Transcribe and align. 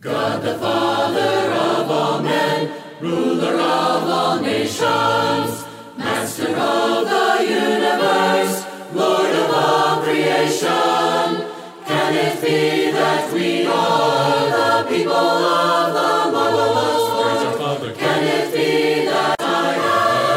God 0.00 0.42
the 0.42 0.54
Father 0.54 1.52
of 1.52 1.90
all 1.90 2.22
men, 2.22 2.72
ruler 3.02 3.52
of 3.52 4.08
all 4.08 4.40
nations, 4.40 5.66
master 5.98 6.56
of 6.56 7.04
the 7.04 7.44
universe, 7.44 8.64
lord 8.94 9.30
of 9.30 9.50
all 9.50 10.00
creation, 10.02 11.44
can 11.84 12.14
it 12.14 12.40
be 12.40 12.90
that 12.92 13.30
we 13.34 13.66
are 13.66 14.48
the 14.48 14.88
people 14.88 15.12
of 15.12 15.92
the 15.92 16.30
Lord? 16.32 17.94
Can 17.94 18.24
it 18.24 18.50
be 18.54 19.04
that 19.04 19.36
I 19.38 19.74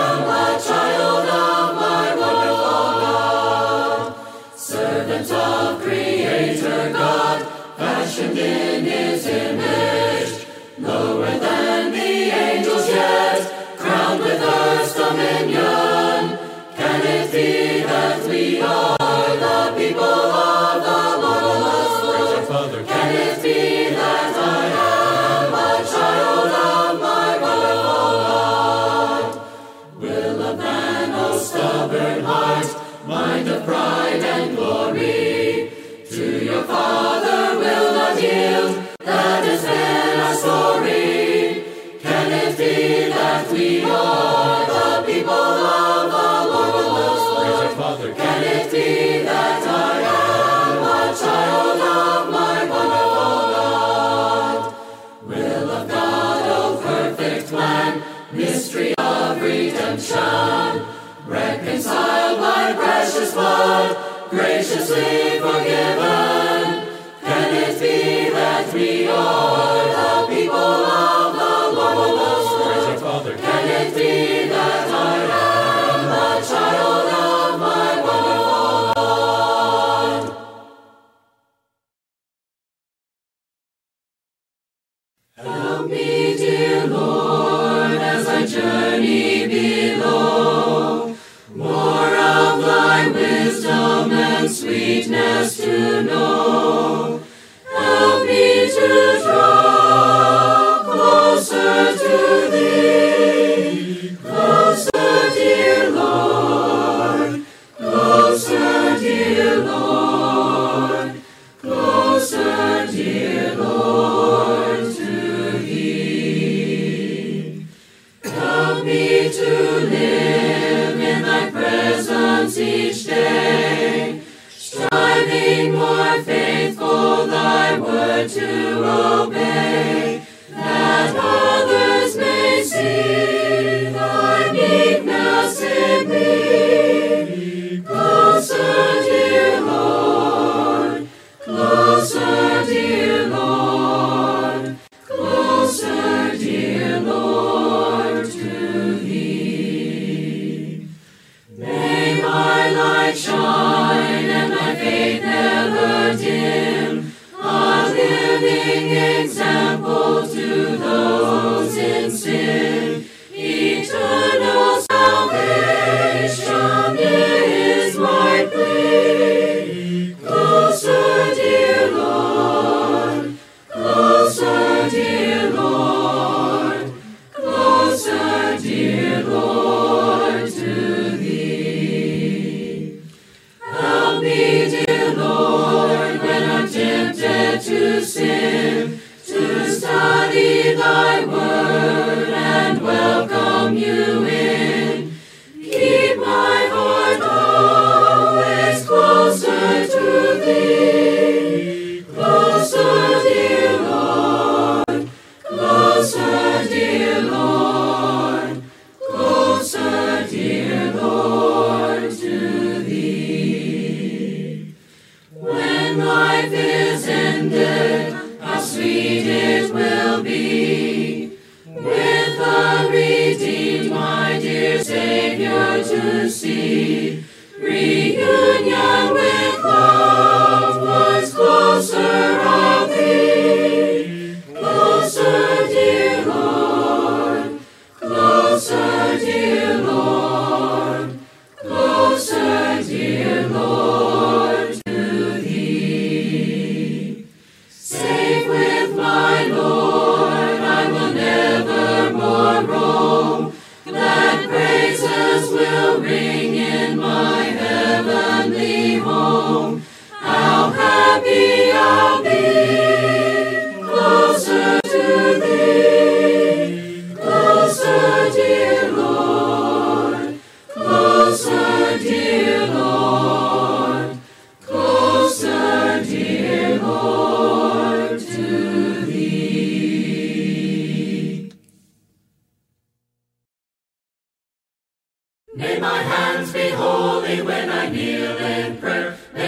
am 0.04 0.24
a 0.28 0.60
child 0.62 1.26
of 1.30 1.76
my 1.78 2.08
God, 2.20 4.14
servant 4.58 5.32
of 5.32 5.82
Creator 5.82 6.92
God, 6.92 7.48
fashioned 7.78 8.38
in 8.38 8.73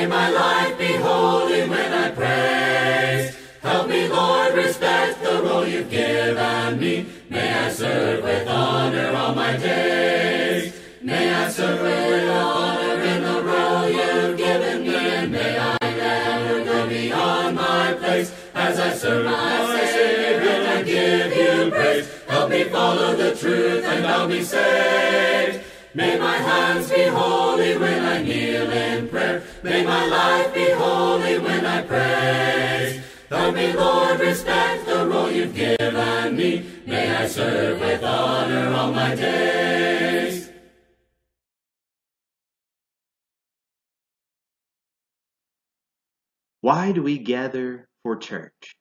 my 0.07 0.29
life 0.29 0.77
be 0.77 0.93
holy 0.93 1.67
when 1.67 1.91
I 1.91 2.09
praise. 2.11 3.35
Help 3.61 3.89
me, 3.89 4.07
Lord, 4.07 4.55
respect 4.55 5.21
the 5.21 5.41
role 5.43 5.67
you've 5.67 5.89
given 5.89 6.79
me. 6.79 7.05
May 7.29 7.51
I 7.51 7.69
serve 7.69 8.23
with 8.23 8.47
honor 8.47 9.09
all 9.15 9.35
my 9.35 9.57
days. 9.57 10.73
May 11.01 11.33
I 11.33 11.49
serve 11.49 11.81
with 11.81 12.29
honor 12.29 13.01
in 13.13 13.23
the 13.29 13.39
role 13.43 13.89
you've 13.89 14.37
given 14.37 14.83
me, 14.83 14.95
and 14.95 15.31
may 15.31 15.57
I 15.59 15.77
never 15.81 16.63
go 16.63 16.87
beyond 16.87 17.55
my 17.55 17.93
place 17.93 18.33
as 18.53 18.79
I 18.79 18.93
serve 18.93 19.25
my 19.25 19.89
Savior 19.93 20.49
and 20.49 20.67
I 20.67 20.81
give 20.83 21.35
you 21.35 21.71
praise. 21.71 22.07
Help 22.27 22.49
me 22.49 22.63
follow 22.65 23.15
the 23.15 23.35
truth, 23.35 23.83
and 23.83 24.05
I'll 24.07 24.27
be 24.27 24.43
saved. 24.43 25.65
May 25.95 26.19
my 26.19 26.35
hands 26.35 26.91
be 26.91 27.03
holy 27.03 27.77
when 27.77 28.03
I 28.03 28.21
kneel 28.21 28.69
in 28.69 29.07
prayer. 29.07 29.41
May 29.63 29.81
my 29.85 30.05
life 30.05 30.53
be 30.53 30.69
holy 30.71 31.39
when 31.39 31.65
I 31.65 31.83
praise. 31.83 33.01
Help 33.29 33.55
me, 33.55 33.71
Lord, 33.71 34.19
respect 34.19 34.85
the 34.87 35.07
role 35.07 35.31
you've 35.31 35.55
given 35.55 36.35
me. 36.35 36.65
May 36.85 37.15
I 37.15 37.27
serve 37.27 37.79
with 37.79 38.03
honor 38.03 38.75
all 38.75 38.91
my 38.91 39.15
days. 39.15 40.49
Why 46.59 46.91
do 46.91 47.03
we 47.03 47.19
gather 47.19 47.87
for 48.03 48.17
church? 48.17 48.75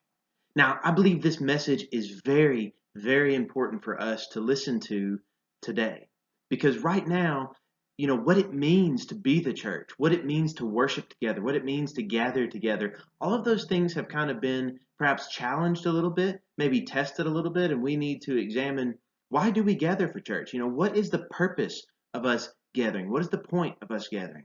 Now, 0.56 0.80
I 0.82 0.90
believe 0.90 1.22
this 1.22 1.40
message 1.40 1.86
is 1.92 2.22
very, 2.24 2.74
very 2.96 3.36
important 3.36 3.84
for 3.84 4.02
us 4.02 4.26
to 4.32 4.40
listen 4.40 4.80
to 4.88 5.20
today. 5.62 6.08
Because 6.54 6.78
right 6.78 7.04
now, 7.04 7.50
you 7.96 8.06
know, 8.06 8.16
what 8.16 8.38
it 8.38 8.54
means 8.54 9.06
to 9.06 9.16
be 9.16 9.40
the 9.40 9.52
church, 9.52 9.88
what 9.98 10.12
it 10.12 10.24
means 10.24 10.54
to 10.54 10.64
worship 10.64 11.08
together, 11.08 11.42
what 11.42 11.56
it 11.56 11.64
means 11.64 11.94
to 11.94 12.02
gather 12.04 12.46
together, 12.46 13.00
all 13.20 13.34
of 13.34 13.44
those 13.44 13.64
things 13.64 13.94
have 13.94 14.06
kind 14.06 14.30
of 14.30 14.40
been 14.40 14.78
perhaps 14.96 15.26
challenged 15.26 15.84
a 15.84 15.90
little 15.90 16.12
bit, 16.12 16.40
maybe 16.56 16.82
tested 16.82 17.26
a 17.26 17.30
little 17.30 17.50
bit, 17.50 17.72
and 17.72 17.82
we 17.82 17.96
need 17.96 18.22
to 18.22 18.38
examine 18.38 18.94
why 19.30 19.50
do 19.50 19.64
we 19.64 19.74
gather 19.74 20.06
for 20.06 20.20
church? 20.20 20.52
You 20.52 20.60
know, 20.60 20.68
what 20.68 20.96
is 20.96 21.10
the 21.10 21.26
purpose 21.28 21.84
of 22.12 22.24
us 22.24 22.48
gathering? 22.72 23.10
What 23.10 23.22
is 23.22 23.30
the 23.30 23.38
point 23.38 23.74
of 23.82 23.90
us 23.90 24.06
gathering? 24.06 24.44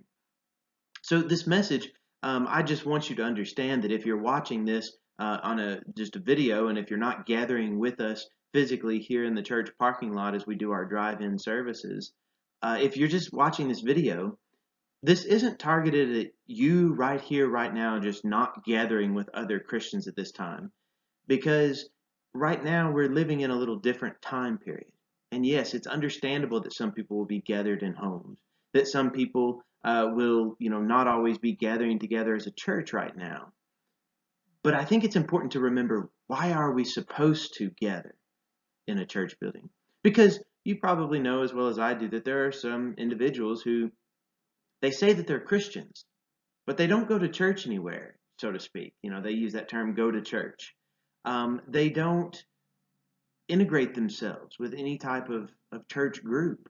So 1.04 1.22
this 1.22 1.46
message, 1.46 1.92
um, 2.24 2.48
I 2.50 2.64
just 2.64 2.88
want 2.88 3.08
you 3.08 3.18
to 3.18 3.24
understand 3.24 3.84
that 3.84 3.92
if 3.92 4.08
you're 4.08 4.24
watching 4.24 4.66
this 4.66 4.98
uh, 5.20 5.38
on 5.44 5.60
a 5.60 5.82
just 5.96 6.16
a 6.16 6.20
video, 6.20 6.70
and 6.70 6.78
if 6.80 6.90
you're 6.90 6.98
not 6.98 7.28
gathering 7.28 7.78
with 7.78 8.00
us 8.02 8.28
physically 8.54 9.00
here 9.00 9.24
in 9.24 9.36
the 9.36 9.44
church 9.44 9.70
parking 9.78 10.14
lot 10.14 10.36
as 10.36 10.46
we 10.46 10.56
do 10.56 10.72
our 10.72 10.86
drive-in 10.86 11.38
services, 11.40 12.12
uh, 12.62 12.78
if 12.82 12.98
you're 12.98 13.08
just 13.08 13.34
watching 13.34 13.68
this 13.68 13.82
video, 13.82 14.38
this 15.02 15.24
isn't 15.24 15.60
targeted 15.60 16.26
at 16.26 16.32
you 16.46 16.94
right 16.94 17.22
here, 17.22 17.48
right 17.48 17.74
now, 17.74 18.00
just 18.00 18.26
not 18.26 18.66
gathering 18.66 19.14
with 19.14 19.30
other 19.34 19.60
Christians 19.60 20.08
at 20.08 20.16
this 20.16 20.32
time. 20.32 20.72
Because 21.28 21.90
right 22.34 22.62
now 22.62 22.92
we're 22.92 23.14
living 23.14 23.42
in 23.42 23.52
a 23.52 23.56
little 23.56 23.78
different 23.78 24.22
time 24.22 24.58
period. 24.58 24.92
And 25.32 25.46
yes, 25.46 25.74
it's 25.74 25.88
understandable 25.88 26.62
that 26.62 26.74
some 26.74 26.92
people 26.92 27.18
will 27.18 27.26
be 27.26 27.42
gathered 27.42 27.84
in 27.84 27.94
homes, 27.94 28.40
that 28.74 28.88
some 28.88 29.12
people 29.12 29.64
uh, 29.86 30.10
will, 30.12 30.56
you 30.60 30.70
know, 30.70 30.82
not 30.82 31.08
always 31.08 31.38
be 31.38 31.56
gathering 31.56 32.00
together 32.00 32.36
as 32.36 32.48
a 32.48 32.52
church 32.52 32.92
right 32.92 33.16
now. 33.16 33.54
But 34.64 34.74
I 34.74 34.84
think 34.84 35.04
it's 35.04 35.16
important 35.16 35.54
to 35.54 35.62
remember 35.62 36.10
why 36.28 36.52
are 36.52 36.74
we 36.74 36.84
supposed 36.84 37.56
to 37.58 37.70
gather 37.80 38.16
in 38.90 39.00
a 39.00 39.06
church 39.06 39.36
building? 39.40 39.70
Because 40.04 40.40
you 40.64 40.76
probably 40.76 41.20
know 41.20 41.44
as 41.44 41.54
well 41.54 41.68
as 41.68 41.80
I 41.80 41.94
do 41.94 42.10
that 42.10 42.26
there 42.26 42.48
are 42.48 42.52
some 42.52 42.96
individuals 42.98 43.62
who 43.62 43.92
they 44.82 44.92
say 44.92 45.14
that 45.14 45.28
they're 45.28 45.40
Christians, 45.40 46.06
but 46.66 46.78
they 46.78 46.88
don't 46.88 47.08
go 47.08 47.18
to 47.18 47.30
church 47.30 47.66
anywhere, 47.66 48.18
so 48.40 48.52
to 48.52 48.60
speak. 48.60 48.94
You 49.02 49.12
know, 49.12 49.22
they 49.22 49.32
use 49.32 49.54
that 49.54 49.70
term 49.70 49.94
go 49.94 50.12
to 50.12 50.22
church. 50.22 50.76
Um, 51.26 51.62
they 51.68 51.90
don't 51.90 52.42
integrate 53.48 53.96
themselves 53.96 54.58
with 54.60 54.74
any 54.74 54.98
type 54.98 55.30
of, 55.30 55.50
of 55.72 55.88
church 55.88 56.24
group. 56.24 56.70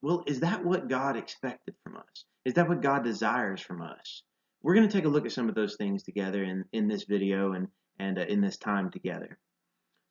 Well, 0.00 0.24
is 0.26 0.40
that 0.40 0.64
what 0.64 0.88
God 0.88 1.16
expected 1.16 1.74
from 1.84 1.96
us? 1.96 2.24
Is 2.44 2.54
that 2.54 2.68
what 2.68 2.82
God 2.82 3.04
desires 3.04 3.60
from 3.60 3.82
us? 3.82 4.22
We're 4.62 4.74
going 4.74 4.88
to 4.88 4.92
take 4.92 5.04
a 5.04 5.08
look 5.08 5.26
at 5.26 5.32
some 5.32 5.48
of 5.48 5.54
those 5.54 5.76
things 5.76 6.02
together 6.02 6.42
in, 6.42 6.64
in 6.72 6.88
this 6.88 7.04
video 7.04 7.52
and, 7.52 7.68
and 7.98 8.18
uh, 8.18 8.22
in 8.22 8.40
this 8.40 8.56
time 8.56 8.90
together. 8.90 9.38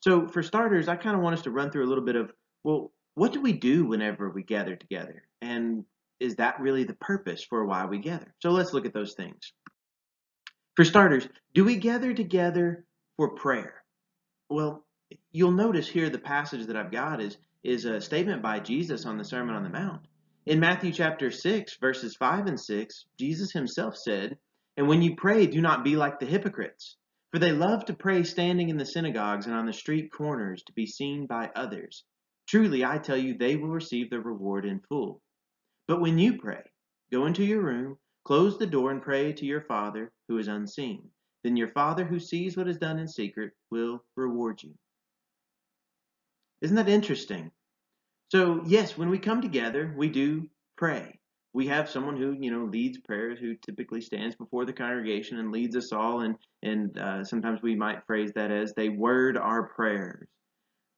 So, 0.02 0.28
for 0.28 0.44
starters, 0.44 0.88
I 0.88 0.96
kind 0.96 1.16
of 1.16 1.22
want 1.22 1.36
us 1.36 1.44
to 1.44 1.52
run 1.52 1.72
through 1.72 1.86
a 1.86 1.90
little 1.90 2.04
bit 2.04 2.16
of 2.16 2.32
well, 2.64 2.92
what 3.16 3.34
do 3.34 3.42
we 3.42 3.54
do 3.54 3.86
whenever 3.86 4.30
we 4.30 4.44
gather 4.44 4.76
together? 4.76 5.24
And 5.42 5.86
is 6.20 6.36
that 6.36 6.60
really 6.60 6.84
the 6.84 6.94
purpose 6.94 7.44
for 7.44 7.66
why 7.66 7.86
we 7.86 7.98
gather? 7.98 8.34
So 8.40 8.52
let's 8.52 8.74
look 8.74 8.86
at 8.86 8.94
those 8.94 9.14
things. 9.14 9.54
For 10.76 10.86
starters, 10.86 11.28
do 11.54 11.66
we 11.66 11.76
gather 11.76 12.14
together 12.14 12.86
for 13.18 13.36
prayer? 13.36 13.84
Well, 14.50 14.86
you'll 15.32 15.52
notice 15.52 15.90
here 15.90 16.10
the 16.10 16.20
passage 16.20 16.68
that 16.68 16.76
I've 16.76 16.92
got 16.92 17.22
is, 17.22 17.38
is 17.64 17.86
a 17.86 18.00
statement 18.00 18.42
by 18.42 18.60
Jesus 18.60 19.06
on 19.06 19.18
the 19.18 19.26
Sermon 19.26 19.56
on 19.56 19.64
the 19.64 19.70
Mount. 19.70 20.02
In 20.46 20.60
Matthew 20.60 20.92
chapter 20.92 21.30
6, 21.30 21.78
verses 21.78 22.16
5 22.16 22.48
and 22.48 22.60
6, 22.60 23.06
Jesus 23.20 23.52
himself 23.52 23.98
said, 23.98 24.38
And 24.78 24.88
when 24.88 25.02
you 25.02 25.16
pray, 25.16 25.46
do 25.46 25.62
not 25.62 25.84
be 25.84 25.96
like 25.96 26.20
the 26.20 26.26
hypocrites, 26.26 26.98
for 27.32 27.40
they 27.40 27.54
love 27.54 27.86
to 27.86 27.94
pray 27.94 28.24
standing 28.24 28.70
in 28.70 28.78
the 28.78 28.86
synagogues 28.86 29.46
and 29.46 29.56
on 29.56 29.66
the 29.66 29.74
street 29.74 30.12
corners 30.12 30.64
to 30.64 30.74
be 30.74 30.86
seen 30.86 31.26
by 31.26 31.50
others. 31.56 32.04
Truly, 32.48 32.84
I 32.84 32.98
tell 32.98 33.16
you, 33.16 33.38
they 33.38 33.56
will 33.56 33.70
receive 33.70 34.10
their 34.10 34.20
reward 34.20 34.66
in 34.66 34.82
full. 34.82 35.22
But 35.88 36.02
when 36.02 36.20
you 36.20 36.38
pray, 36.38 36.64
go 37.12 37.26
into 37.26 37.46
your 37.46 37.62
room, 37.62 37.98
close 38.26 38.58
the 38.58 38.68
door, 38.68 38.92
and 38.92 39.02
pray 39.02 39.32
to 39.34 39.46
your 39.46 39.62
Father 39.62 40.12
who 40.28 40.38
is 40.38 40.50
unseen. 40.50 41.10
Then 41.44 41.56
your 41.56 41.70
Father 41.70 42.04
who 42.04 42.20
sees 42.20 42.58
what 42.58 42.68
is 42.68 42.78
done 42.78 43.00
in 43.00 43.08
secret 43.08 43.54
will 43.70 44.04
reward 44.18 44.62
you. 44.62 44.74
Isn't 46.62 46.76
that 46.76 46.90
interesting? 46.90 47.52
So, 48.30 48.62
yes, 48.66 48.98
when 48.98 49.10
we 49.10 49.20
come 49.20 49.42
together, 49.42 49.94
we 49.98 50.10
do 50.10 50.50
pray. 50.78 51.21
We 51.54 51.68
have 51.68 51.90
someone 51.90 52.18
who, 52.18 52.36
you 52.40 52.52
know, 52.52 52.66
leads 52.66 52.98
prayers, 53.00 53.40
who 53.40 53.56
typically 53.56 54.02
stands 54.02 54.36
before 54.36 54.66
the 54.66 54.74
congregation 54.74 55.38
and 55.38 55.52
leads 55.52 55.76
us 55.76 55.92
all, 55.92 56.22
and 56.22 56.36
and 56.64 56.98
uh, 56.98 57.24
sometimes 57.24 57.62
we 57.62 57.76
might 57.76 58.06
phrase 58.08 58.32
that 58.36 58.52
as 58.52 58.74
they 58.74 58.90
word 58.90 59.38
our 59.38 59.64
prayers 59.64 60.28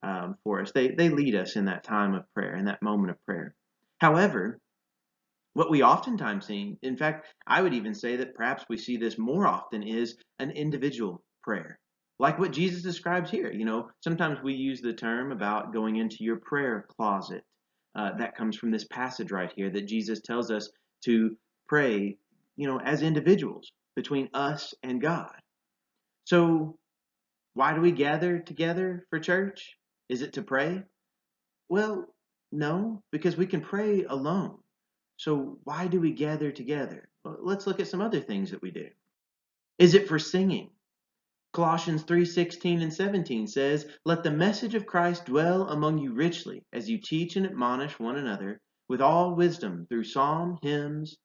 um, 0.04 0.36
for 0.44 0.62
us. 0.62 0.72
They, 0.72 0.90
they 0.90 1.10
lead 1.10 1.36
us 1.36 1.56
in 1.56 1.66
that 1.66 1.84
time 1.84 2.14
of 2.14 2.32
prayer, 2.34 2.56
in 2.56 2.66
that 2.66 2.82
moment 2.82 3.12
of 3.12 3.26
prayer. 3.26 3.56
However, 4.00 4.60
what 5.54 5.72
we 5.72 5.84
oftentimes 5.84 6.48
see, 6.48 6.78
in 6.82 6.98
fact, 6.98 7.28
I 7.48 7.62
would 7.62 7.74
even 7.74 7.94
say 7.94 8.18
that 8.18 8.36
perhaps 8.36 8.66
we 8.70 8.78
see 8.78 8.98
this 8.98 9.18
more 9.18 9.48
often, 9.48 9.84
is 9.84 10.18
an 10.40 10.52
individual 10.52 11.24
prayer. 11.42 11.80
Like 12.20 12.40
what 12.40 12.52
Jesus 12.52 12.84
describes 12.84 13.30
here. 13.32 13.52
You 13.52 13.66
know, 13.66 13.90
sometimes 14.04 14.40
we 14.44 14.54
use 14.54 14.82
the 14.82 14.94
term 14.94 15.32
about 15.32 15.74
going 15.74 15.98
into 15.98 16.18
your 16.24 16.38
prayer 16.38 16.86
closet. 16.96 17.44
Uh, 17.96 18.12
that 18.18 18.36
comes 18.36 18.58
from 18.58 18.72
this 18.72 18.86
passage 18.86 19.32
right 19.32 19.52
here 19.56 19.70
that 19.70 19.88
Jesus 19.88 20.22
tells 20.22 20.52
us 20.52 20.70
to 21.06 21.38
pray, 21.68 22.18
you 22.58 22.68
know, 22.68 22.80
as 22.80 23.02
individuals 23.02 23.72
between 23.96 24.30
us 24.34 24.74
and 24.84 25.02
God. 25.02 25.34
So, 26.26 26.78
why 27.56 27.74
do 27.74 27.82
we 27.82 27.92
gather 27.92 28.40
together 28.40 29.06
for 29.10 29.20
church? 29.20 29.78
Is 30.10 30.22
it 30.22 30.34
to 30.34 30.44
pray? 30.44 30.84
Well, 31.70 32.08
no, 32.52 33.04
because 33.12 33.38
we 33.38 33.48
can 33.48 33.62
pray 33.62 34.06
alone. 34.06 34.58
So 35.18 35.60
why 35.64 35.88
do 35.88 36.00
we 36.02 36.12
gather 36.12 36.52
together? 36.52 37.10
Well, 37.26 37.38
let's 37.42 37.68
look 37.68 37.80
at 37.80 37.88
some 37.88 38.02
other 38.02 38.22
things 38.22 38.52
that 38.52 38.62
we 38.62 38.72
do. 38.72 38.90
Is 39.80 39.96
it 39.96 40.10
for 40.10 40.20
singing? 40.20 40.72
Colossians 41.54 42.04
3:16 42.04 42.82
and 42.82 42.92
17 42.92 43.46
says, 43.46 43.88
"Let 44.06 44.24
the 44.24 44.32
message 44.32 44.74
of 44.74 44.88
Christ 44.88 45.26
dwell 45.26 45.70
among 45.70 46.00
you 46.00 46.12
richly 46.12 46.66
as 46.74 46.90
you 46.90 46.98
teach 46.98 47.36
and 47.36 47.46
admonish 47.46 48.00
one 48.00 48.18
another 48.18 48.60
with 48.90 49.02
all 49.02 49.36
wisdom 49.36 49.86
through 49.86 50.06
psalm, 50.06 50.58
hymns, 50.64 51.16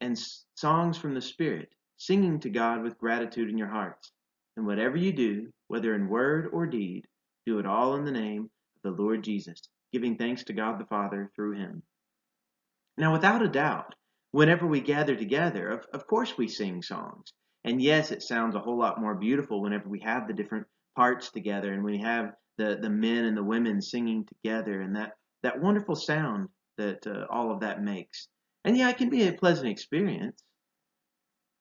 and 0.00 0.16
songs 0.54 0.96
from 0.96 1.14
the 1.14 1.20
Spirit, 1.20 1.74
singing 1.96 2.38
to 2.40 2.50
God 2.50 2.84
with 2.84 2.98
gratitude 2.98 3.50
in 3.50 3.58
your 3.58 3.68
hearts. 3.68 4.12
And 4.56 4.64
whatever 4.64 4.96
you 4.96 5.12
do, 5.12 5.52
whether 5.66 5.92
in 5.92 6.08
word 6.08 6.50
or 6.52 6.66
deed, 6.66 7.08
do 7.44 7.58
it 7.58 7.66
all 7.66 7.96
in 7.96 8.04
the 8.04 8.12
name 8.12 8.50
of 8.76 8.82
the 8.82 9.02
Lord 9.02 9.24
Jesus, 9.24 9.60
giving 9.92 10.16
thanks 10.16 10.44
to 10.44 10.52
God 10.52 10.78
the 10.78 10.86
Father 10.86 11.32
through 11.34 11.56
him. 11.56 11.82
Now, 12.96 13.12
without 13.12 13.42
a 13.42 13.48
doubt, 13.48 13.96
whenever 14.30 14.68
we 14.68 14.80
gather 14.80 15.16
together, 15.16 15.68
of, 15.68 15.84
of 15.92 16.06
course 16.06 16.38
we 16.38 16.46
sing 16.46 16.80
songs. 16.80 17.32
And 17.64 17.80
yes, 17.80 18.10
it 18.10 18.22
sounds 18.22 18.54
a 18.54 18.60
whole 18.60 18.78
lot 18.78 19.00
more 19.00 19.14
beautiful 19.14 19.62
whenever 19.62 19.88
we 19.88 20.00
have 20.00 20.28
the 20.28 20.34
different 20.34 20.66
parts 20.96 21.30
together 21.30 21.72
and 21.72 21.82
we 21.82 21.98
have 21.98 22.34
the, 22.58 22.78
the 22.80 22.90
men 22.90 23.24
and 23.24 23.36
the 23.36 23.42
women 23.42 23.80
singing 23.80 24.26
together 24.26 24.80
and 24.80 24.96
that, 24.96 25.12
that 25.42 25.60
wonderful 25.60 25.96
sound 25.96 26.48
that 26.76 27.06
uh, 27.06 27.26
all 27.30 27.50
of 27.50 27.60
that 27.60 27.82
makes. 27.82 28.28
And 28.64 28.76
yeah, 28.76 28.90
it 28.90 28.98
can 28.98 29.10
be 29.10 29.26
a 29.26 29.32
pleasant 29.32 29.68
experience. 29.68 30.42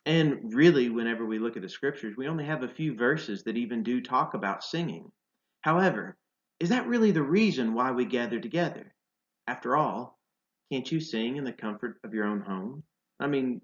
And 0.06 0.54
really, 0.54 0.90
whenever 0.90 1.26
we 1.26 1.40
look 1.40 1.56
at 1.56 1.62
the 1.62 1.70
scriptures, 1.70 2.16
we 2.18 2.28
only 2.28 2.46
have 2.46 2.64
a 2.64 2.68
few 2.68 2.96
verses 2.96 3.44
that 3.44 3.56
even 3.56 3.84
do 3.84 4.02
talk 4.02 4.34
about 4.34 4.64
singing. 4.64 5.10
However, 5.62 6.18
is 6.60 6.70
that 6.70 6.88
really 6.88 7.12
the 7.12 7.24
reason 7.24 7.74
why 7.74 7.92
we 7.92 8.06
gather 8.06 8.40
together? 8.40 8.94
After 9.48 9.78
all, 9.78 10.20
can't 10.72 10.90
you 10.92 11.00
sing 11.00 11.38
in 11.38 11.46
the 11.46 11.54
comfort 11.54 12.00
of 12.04 12.14
your 12.14 12.26
own 12.26 12.42
home? 12.42 12.84
I 13.20 13.28
mean, 13.28 13.62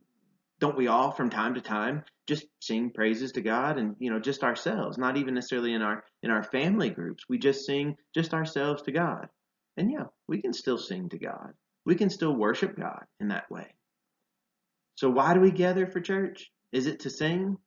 don't 0.60 0.78
we 0.78 0.88
all 0.88 1.12
from 1.12 1.30
time 1.30 1.56
to 1.56 1.62
time 1.62 2.04
just 2.28 2.46
sing 2.62 2.92
praises 2.92 3.32
to 3.34 3.42
God 3.42 3.78
and 3.78 3.96
you 4.00 4.12
know 4.12 4.20
just 4.20 4.44
ourselves, 4.44 4.98
not 4.98 5.18
even 5.18 5.34
necessarily 5.34 5.74
in 5.74 5.82
our 5.82 6.04
in 6.22 6.32
our 6.32 6.44
family 6.44 6.90
groups. 6.90 7.24
We 7.28 7.40
just 7.40 7.66
sing 7.66 7.96
just 8.14 8.34
ourselves 8.34 8.84
to 8.84 8.92
God. 8.92 9.28
And 9.78 9.92
yeah, 9.92 10.06
we 10.28 10.42
can 10.42 10.54
still 10.54 10.78
sing 10.78 11.10
to 11.10 11.18
God. 11.18 11.54
We 11.86 11.96
can 11.96 12.10
still 12.10 12.36
worship 12.36 12.78
God 12.78 13.06
in 13.20 13.30
that 13.30 13.50
way. 13.50 13.68
So 14.96 15.10
why 15.10 15.34
do 15.34 15.40
we 15.40 15.52
gather 15.52 15.88
for 15.88 16.02
church? 16.02 16.52
Is 16.74 16.86
it 16.86 17.02
to 17.02 17.10
sing? 17.10 17.58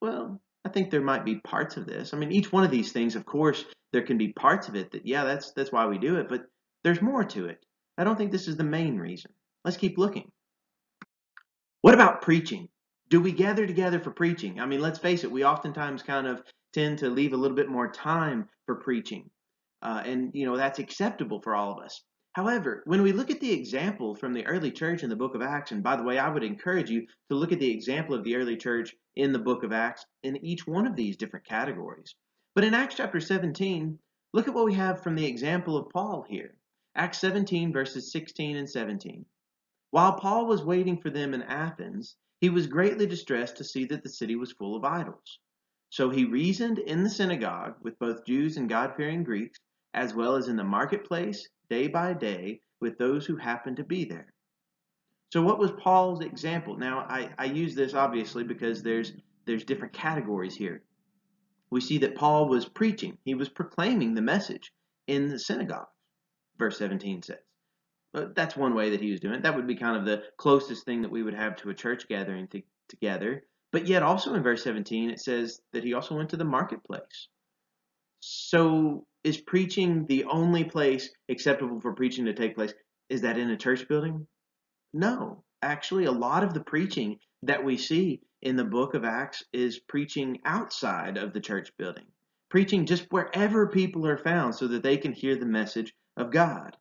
Well, 0.00 0.40
I 0.64 0.68
think 0.68 0.90
there 0.90 1.02
might 1.02 1.24
be 1.24 1.40
parts 1.40 1.76
of 1.76 1.86
this. 1.86 2.14
I 2.14 2.16
mean, 2.16 2.32
each 2.32 2.52
one 2.52 2.64
of 2.64 2.70
these 2.70 2.92
things, 2.92 3.16
of 3.16 3.26
course, 3.26 3.64
there 3.92 4.02
can 4.02 4.16
be 4.16 4.32
parts 4.32 4.68
of 4.68 4.76
it 4.76 4.92
that 4.92 5.06
yeah, 5.06 5.24
that's 5.24 5.52
that's 5.52 5.72
why 5.72 5.86
we 5.86 5.98
do 5.98 6.16
it, 6.16 6.28
but 6.28 6.42
there's 6.84 7.02
more 7.02 7.24
to 7.24 7.46
it. 7.46 7.58
I 7.98 8.04
don't 8.04 8.16
think 8.16 8.30
this 8.30 8.48
is 8.48 8.56
the 8.56 8.64
main 8.64 8.96
reason. 8.96 9.32
Let's 9.64 9.76
keep 9.76 9.98
looking. 9.98 10.30
What 11.82 11.94
about 11.94 12.20
preaching? 12.20 12.68
Do 13.08 13.22
we 13.22 13.32
gather 13.32 13.66
together 13.66 13.98
for 14.00 14.10
preaching? 14.10 14.60
I 14.60 14.66
mean, 14.66 14.80
let's 14.80 14.98
face 14.98 15.24
it, 15.24 15.30
we 15.30 15.44
oftentimes 15.44 16.02
kind 16.02 16.26
of 16.26 16.42
tend 16.74 16.98
to 16.98 17.08
leave 17.08 17.32
a 17.32 17.38
little 17.38 17.56
bit 17.56 17.70
more 17.70 17.90
time 17.90 18.50
for 18.66 18.74
preaching. 18.74 19.30
Uh, 19.80 20.02
and, 20.04 20.30
you 20.34 20.44
know, 20.44 20.58
that's 20.58 20.78
acceptable 20.78 21.40
for 21.40 21.54
all 21.54 21.72
of 21.72 21.82
us. 21.82 22.02
However, 22.32 22.82
when 22.84 23.00
we 23.00 23.12
look 23.12 23.30
at 23.30 23.40
the 23.40 23.52
example 23.52 24.14
from 24.14 24.34
the 24.34 24.46
early 24.46 24.70
church 24.70 25.02
in 25.02 25.08
the 25.08 25.16
book 25.16 25.34
of 25.34 25.40
Acts, 25.40 25.72
and 25.72 25.82
by 25.82 25.96
the 25.96 26.02
way, 26.02 26.18
I 26.18 26.28
would 26.28 26.44
encourage 26.44 26.90
you 26.90 27.06
to 27.30 27.34
look 27.34 27.50
at 27.50 27.58
the 27.58 27.72
example 27.72 28.14
of 28.14 28.24
the 28.24 28.36
early 28.36 28.58
church 28.58 28.94
in 29.16 29.32
the 29.32 29.38
book 29.38 29.62
of 29.62 29.72
Acts 29.72 30.04
in 30.22 30.36
each 30.44 30.66
one 30.66 30.86
of 30.86 30.96
these 30.96 31.16
different 31.16 31.46
categories. 31.46 32.14
But 32.54 32.64
in 32.64 32.74
Acts 32.74 32.96
chapter 32.96 33.20
17, 33.20 33.98
look 34.34 34.48
at 34.48 34.54
what 34.54 34.66
we 34.66 34.74
have 34.74 35.02
from 35.02 35.14
the 35.14 35.26
example 35.26 35.78
of 35.78 35.88
Paul 35.88 36.26
here. 36.28 36.54
Acts 36.94 37.20
17, 37.20 37.72
verses 37.72 38.12
16 38.12 38.58
and 38.58 38.68
17. 38.68 39.24
While 39.90 40.14
Paul 40.14 40.46
was 40.46 40.62
waiting 40.62 41.00
for 41.00 41.10
them 41.10 41.34
in 41.34 41.42
Athens, 41.42 42.16
he 42.40 42.48
was 42.48 42.66
greatly 42.66 43.06
distressed 43.06 43.56
to 43.56 43.64
see 43.64 43.84
that 43.86 44.02
the 44.02 44.08
city 44.08 44.36
was 44.36 44.52
full 44.52 44.76
of 44.76 44.84
idols. 44.84 45.38
So 45.90 46.10
he 46.10 46.24
reasoned 46.24 46.78
in 46.78 47.02
the 47.02 47.10
synagogue 47.10 47.74
with 47.82 47.98
both 47.98 48.24
Jews 48.24 48.56
and 48.56 48.68
God 48.68 48.94
fearing 48.96 49.24
Greeks, 49.24 49.58
as 49.92 50.14
well 50.14 50.36
as 50.36 50.46
in 50.46 50.56
the 50.56 50.64
marketplace, 50.64 51.48
day 51.68 51.88
by 51.88 52.14
day, 52.14 52.60
with 52.80 52.96
those 52.98 53.26
who 53.26 53.36
happened 53.36 53.76
to 53.78 53.84
be 53.84 54.04
there. 54.04 54.32
So 55.32 55.42
what 55.42 55.58
was 55.58 55.72
Paul's 55.72 56.24
example? 56.24 56.76
Now 56.76 57.00
I, 57.08 57.34
I 57.38 57.44
use 57.46 57.74
this 57.74 57.94
obviously 57.94 58.44
because 58.44 58.82
there's 58.82 59.12
there's 59.44 59.64
different 59.64 59.92
categories 59.92 60.54
here. 60.54 60.82
We 61.70 61.80
see 61.80 61.98
that 61.98 62.14
Paul 62.14 62.48
was 62.48 62.68
preaching, 62.68 63.18
he 63.24 63.34
was 63.34 63.48
proclaiming 63.48 64.14
the 64.14 64.22
message 64.22 64.72
in 65.06 65.28
the 65.28 65.38
synagogue, 65.38 65.88
verse 66.58 66.78
17 66.78 67.22
says. 67.22 67.38
That's 68.12 68.56
one 68.56 68.74
way 68.74 68.90
that 68.90 69.00
he 69.00 69.10
was 69.10 69.20
doing 69.20 69.34
it. 69.34 69.42
That 69.42 69.54
would 69.54 69.66
be 69.66 69.76
kind 69.76 69.96
of 69.96 70.04
the 70.04 70.24
closest 70.36 70.84
thing 70.84 71.02
that 71.02 71.10
we 71.10 71.22
would 71.22 71.34
have 71.34 71.56
to 71.56 71.70
a 71.70 71.74
church 71.74 72.08
gathering 72.08 72.48
to, 72.48 72.62
together. 72.88 73.44
But 73.72 73.86
yet, 73.86 74.02
also 74.02 74.34
in 74.34 74.42
verse 74.42 74.64
17, 74.64 75.10
it 75.10 75.20
says 75.20 75.60
that 75.72 75.84
he 75.84 75.94
also 75.94 76.16
went 76.16 76.30
to 76.30 76.36
the 76.36 76.44
marketplace. 76.44 77.28
So, 78.18 79.06
is 79.22 79.40
preaching 79.40 80.06
the 80.06 80.24
only 80.24 80.64
place 80.64 81.10
acceptable 81.28 81.80
for 81.80 81.94
preaching 81.94 82.24
to 82.24 82.34
take 82.34 82.56
place? 82.56 82.74
Is 83.08 83.20
that 83.22 83.38
in 83.38 83.50
a 83.50 83.56
church 83.56 83.86
building? 83.86 84.26
No. 84.92 85.44
Actually, 85.62 86.06
a 86.06 86.12
lot 86.12 86.42
of 86.42 86.52
the 86.52 86.64
preaching 86.64 87.18
that 87.42 87.64
we 87.64 87.76
see 87.76 88.20
in 88.42 88.56
the 88.56 88.64
book 88.64 88.94
of 88.94 89.04
Acts 89.04 89.44
is 89.52 89.78
preaching 89.78 90.40
outside 90.44 91.16
of 91.16 91.32
the 91.32 91.40
church 91.40 91.70
building, 91.76 92.06
preaching 92.48 92.86
just 92.86 93.06
wherever 93.10 93.68
people 93.68 94.06
are 94.06 94.18
found 94.18 94.54
so 94.54 94.66
that 94.68 94.82
they 94.82 94.96
can 94.96 95.12
hear 95.12 95.36
the 95.36 95.46
message 95.46 95.94
of 96.16 96.32
God. 96.32 96.76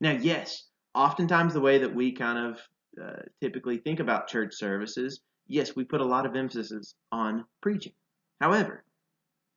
Now, 0.00 0.12
yes, 0.12 0.69
oftentimes 0.94 1.54
the 1.54 1.60
way 1.60 1.78
that 1.78 1.94
we 1.94 2.12
kind 2.12 2.38
of 2.38 2.60
uh, 3.02 3.22
typically 3.40 3.78
think 3.78 4.00
about 4.00 4.28
church 4.28 4.54
services, 4.54 5.20
yes, 5.46 5.74
we 5.74 5.84
put 5.84 6.00
a 6.00 6.06
lot 6.06 6.26
of 6.26 6.36
emphasis 6.36 6.94
on 7.12 7.44
preaching. 7.60 7.92
However, 8.40 8.84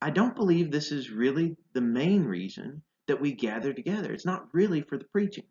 I 0.02 0.10
don't 0.10 0.36
believe 0.36 0.70
this 0.70 0.92
is 0.92 1.10
really 1.10 1.56
the 1.74 1.82
main 1.82 2.26
reason 2.26 2.84
that 3.08 3.22
we 3.22 3.34
gather 3.34 3.74
together. 3.74 4.14
It's 4.14 4.26
not 4.26 4.54
really 4.54 4.82
for 4.82 4.98
the 4.98 5.06
preaching. 5.06 5.46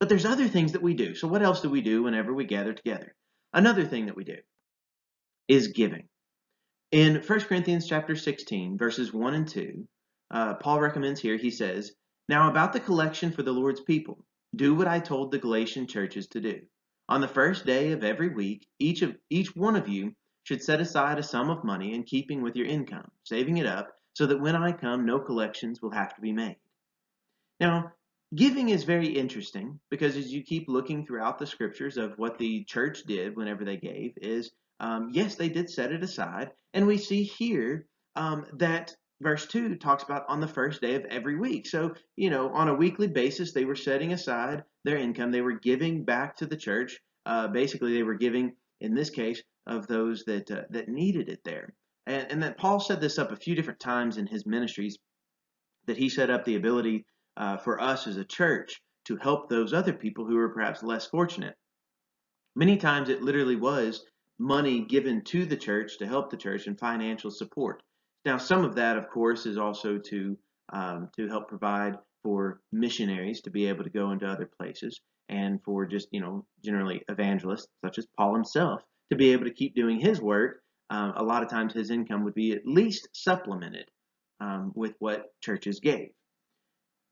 But 0.00 0.08
there's 0.08 0.24
other 0.24 0.48
things 0.48 0.72
that 0.72 0.82
we 0.82 0.94
do. 0.94 1.14
So 1.14 1.28
what 1.28 1.42
else 1.42 1.60
do 1.60 1.70
we 1.70 1.80
do 1.80 2.02
whenever 2.02 2.34
we 2.34 2.44
gather 2.44 2.72
together? 2.72 3.14
Another 3.52 3.84
thing 3.84 4.06
that 4.06 4.16
we 4.16 4.24
do 4.24 4.38
is 5.46 5.68
giving. 5.68 6.08
In 6.90 7.22
1 7.22 7.40
Corinthians 7.42 7.86
chapter 7.86 8.16
16, 8.16 8.76
verses 8.76 9.12
1 9.12 9.34
and 9.34 9.48
2, 9.48 9.88
uh, 10.32 10.54
Paul 10.54 10.80
recommends 10.80 11.20
here, 11.20 11.36
he 11.36 11.50
says, 11.50 11.92
Now 12.28 12.50
about 12.50 12.72
the 12.72 12.80
collection 12.80 13.32
for 13.32 13.42
the 13.42 13.52
Lord's 13.52 13.80
people, 13.80 14.24
do 14.54 14.74
what 14.74 14.88
I 14.88 15.00
told 15.00 15.30
the 15.30 15.38
Galatian 15.38 15.86
churches 15.86 16.26
to 16.28 16.40
do. 16.40 16.60
On 17.08 17.20
the 17.20 17.28
first 17.28 17.66
day 17.66 17.92
of 17.92 18.04
every 18.04 18.28
week, 18.28 18.66
each 18.78 19.02
of 19.02 19.16
each 19.28 19.54
one 19.56 19.76
of 19.76 19.88
you 19.88 20.14
should 20.44 20.62
set 20.62 20.80
aside 20.80 21.18
a 21.18 21.22
sum 21.22 21.50
of 21.50 21.64
money 21.64 21.94
in 21.94 22.02
keeping 22.02 22.42
with 22.42 22.56
your 22.56 22.66
income, 22.66 23.10
saving 23.24 23.58
it 23.58 23.66
up 23.66 23.92
so 24.14 24.26
that 24.26 24.40
when 24.40 24.56
I 24.56 24.72
come 24.72 25.06
no 25.06 25.18
collections 25.18 25.80
will 25.80 25.90
have 25.90 26.14
to 26.14 26.20
be 26.20 26.32
made. 26.32 26.56
Now, 27.60 27.92
giving 28.34 28.70
is 28.70 28.84
very 28.84 29.08
interesting 29.08 29.78
because 29.90 30.16
as 30.16 30.32
you 30.32 30.42
keep 30.42 30.68
looking 30.68 31.06
throughout 31.06 31.38
the 31.38 31.46
scriptures 31.46 31.96
of 31.96 32.18
what 32.18 32.38
the 32.38 32.64
church 32.64 33.04
did 33.04 33.36
whenever 33.36 33.64
they 33.64 33.76
gave 33.76 34.12
is 34.16 34.50
um, 34.80 35.10
yes, 35.12 35.36
they 35.36 35.48
did 35.48 35.70
set 35.70 35.92
it 35.92 36.02
aside, 36.02 36.50
and 36.74 36.86
we 36.86 36.98
see 36.98 37.22
here 37.22 37.86
um, 38.16 38.46
that 38.54 38.94
verse 39.22 39.46
2 39.46 39.76
talks 39.76 40.02
about 40.02 40.24
on 40.28 40.40
the 40.40 40.48
first 40.48 40.80
day 40.80 40.94
of 40.94 41.04
every 41.06 41.36
week. 41.36 41.66
So, 41.66 41.94
you 42.16 42.30
know, 42.30 42.50
on 42.50 42.68
a 42.68 42.74
weekly 42.74 43.06
basis, 43.06 43.52
they 43.52 43.64
were 43.64 43.76
setting 43.76 44.12
aside 44.12 44.64
their 44.84 44.96
income. 44.96 45.30
They 45.30 45.40
were 45.40 45.58
giving 45.58 46.04
back 46.04 46.36
to 46.36 46.46
the 46.46 46.56
church. 46.56 46.98
Uh, 47.24 47.48
basically, 47.48 47.94
they 47.94 48.02
were 48.02 48.14
giving, 48.14 48.52
in 48.80 48.94
this 48.94 49.10
case, 49.10 49.42
of 49.66 49.86
those 49.86 50.24
that 50.24 50.50
uh, 50.50 50.62
that 50.70 50.88
needed 50.88 51.28
it 51.28 51.40
there. 51.44 51.74
And, 52.06 52.26
and 52.30 52.42
that 52.42 52.58
Paul 52.58 52.80
set 52.80 53.00
this 53.00 53.18
up 53.18 53.30
a 53.30 53.36
few 53.36 53.54
different 53.54 53.80
times 53.80 54.16
in 54.16 54.26
his 54.26 54.44
ministries, 54.44 54.98
that 55.86 55.96
he 55.96 56.08
set 56.08 56.30
up 56.30 56.44
the 56.44 56.56
ability 56.56 57.06
uh, 57.36 57.56
for 57.58 57.80
us 57.80 58.06
as 58.06 58.16
a 58.16 58.24
church 58.24 58.80
to 59.04 59.16
help 59.16 59.48
those 59.48 59.72
other 59.72 59.92
people 59.92 60.26
who 60.26 60.36
were 60.36 60.48
perhaps 60.48 60.82
less 60.82 61.06
fortunate. 61.06 61.54
Many 62.54 62.76
times 62.76 63.08
it 63.08 63.22
literally 63.22 63.56
was 63.56 64.04
money 64.38 64.84
given 64.84 65.22
to 65.24 65.46
the 65.46 65.56
church 65.56 65.98
to 65.98 66.06
help 66.06 66.30
the 66.30 66.36
church 66.36 66.66
and 66.66 66.78
financial 66.78 67.30
support. 67.30 67.82
Now, 68.24 68.38
some 68.38 68.64
of 68.64 68.76
that, 68.76 68.96
of 68.96 69.08
course, 69.08 69.46
is 69.46 69.58
also 69.58 69.98
to 69.98 70.38
um, 70.72 71.10
to 71.16 71.28
help 71.28 71.48
provide 71.48 71.96
for 72.22 72.60
missionaries 72.72 73.42
to 73.42 73.50
be 73.50 73.66
able 73.66 73.84
to 73.84 73.90
go 73.90 74.12
into 74.12 74.26
other 74.26 74.48
places, 74.58 75.00
and 75.28 75.60
for 75.64 75.86
just 75.86 76.08
you 76.12 76.20
know 76.20 76.46
generally 76.64 77.02
evangelists 77.08 77.68
such 77.84 77.98
as 77.98 78.06
Paul 78.16 78.34
himself 78.34 78.82
to 79.10 79.16
be 79.16 79.32
able 79.32 79.44
to 79.44 79.54
keep 79.54 79.74
doing 79.74 79.98
his 79.98 80.20
work. 80.20 80.62
Um, 80.90 81.14
a 81.16 81.22
lot 81.24 81.42
of 81.42 81.48
times, 81.48 81.72
his 81.72 81.90
income 81.90 82.24
would 82.24 82.34
be 82.34 82.52
at 82.52 82.66
least 82.66 83.08
supplemented 83.12 83.86
um, 84.40 84.72
with 84.74 84.94
what 84.98 85.26
churches 85.40 85.80
gave. 85.80 86.10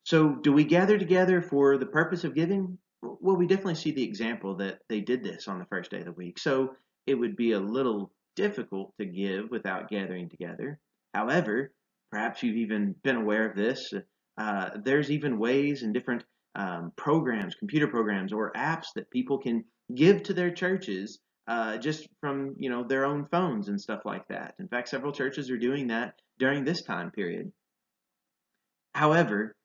So, 0.04 0.34
do 0.34 0.52
we 0.52 0.64
gather 0.64 0.98
together 0.98 1.42
for 1.42 1.76
the 1.76 1.86
purpose 1.86 2.24
of 2.24 2.34
giving? 2.34 2.78
Well, 3.02 3.36
we 3.36 3.46
definitely 3.46 3.76
see 3.76 3.92
the 3.92 4.04
example 4.04 4.56
that 4.56 4.80
they 4.88 5.00
did 5.00 5.24
this 5.24 5.48
on 5.48 5.58
the 5.58 5.66
first 5.66 5.90
day 5.90 6.00
of 6.00 6.04
the 6.04 6.12
week. 6.12 6.38
So, 6.38 6.76
it 7.06 7.14
would 7.14 7.36
be 7.36 7.52
a 7.52 7.60
little 7.60 8.12
difficult 8.36 8.94
to 8.98 9.06
give 9.06 9.50
without 9.50 9.88
gathering 9.88 10.28
together. 10.28 10.78
However, 11.14 11.72
perhaps 12.10 12.42
you've 12.42 12.56
even 12.56 12.94
been 13.02 13.16
aware 13.16 13.48
of 13.48 13.56
this. 13.56 13.92
Uh, 14.36 14.70
there's 14.84 15.10
even 15.10 15.38
ways 15.38 15.82
and 15.82 15.92
different 15.92 16.24
um, 16.54 16.92
programs, 16.96 17.54
computer 17.54 17.86
programs, 17.86 18.32
or 18.32 18.52
apps 18.52 18.86
that 18.94 19.10
people 19.10 19.38
can 19.38 19.64
give 19.94 20.22
to 20.24 20.34
their 20.34 20.50
churches 20.50 21.20
uh, 21.46 21.76
just 21.76 22.08
from 22.20 22.54
you 22.58 22.70
know 22.70 22.84
their 22.84 23.04
own 23.04 23.26
phones 23.30 23.68
and 23.68 23.80
stuff 23.80 24.00
like 24.04 24.26
that. 24.28 24.54
In 24.58 24.68
fact, 24.68 24.88
several 24.88 25.12
churches 25.12 25.50
are 25.50 25.58
doing 25.58 25.88
that 25.88 26.14
during 26.38 26.64
this 26.64 26.82
time 26.82 27.10
period. 27.10 27.52
However, 28.94 29.56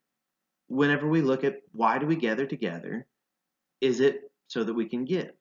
whenever 0.68 1.08
we 1.08 1.22
look 1.22 1.44
at 1.44 1.58
why 1.72 2.00
do 2.00 2.06
we 2.06 2.16
gather 2.16 2.46
together, 2.46 3.06
is 3.82 4.00
it 4.00 4.22
so 4.48 4.64
that 4.64 4.74
we 4.74 4.88
can 4.88 5.06
give? 5.06 5.32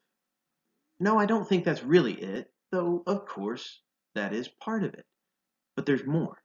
No, 1.01 1.19
I 1.19 1.27
don't 1.27 1.49
think 1.49 1.65
that's 1.65 1.83
really 1.83 2.15
it, 2.15 2.51
though 2.73 3.03
of 3.07 3.27
course 3.27 3.81
that 4.15 4.33
is 4.33 4.49
part 4.49 4.85
of 4.85 4.95
it. 4.95 5.05
But 5.77 5.87
there's 5.87 6.07
more. 6.07 6.43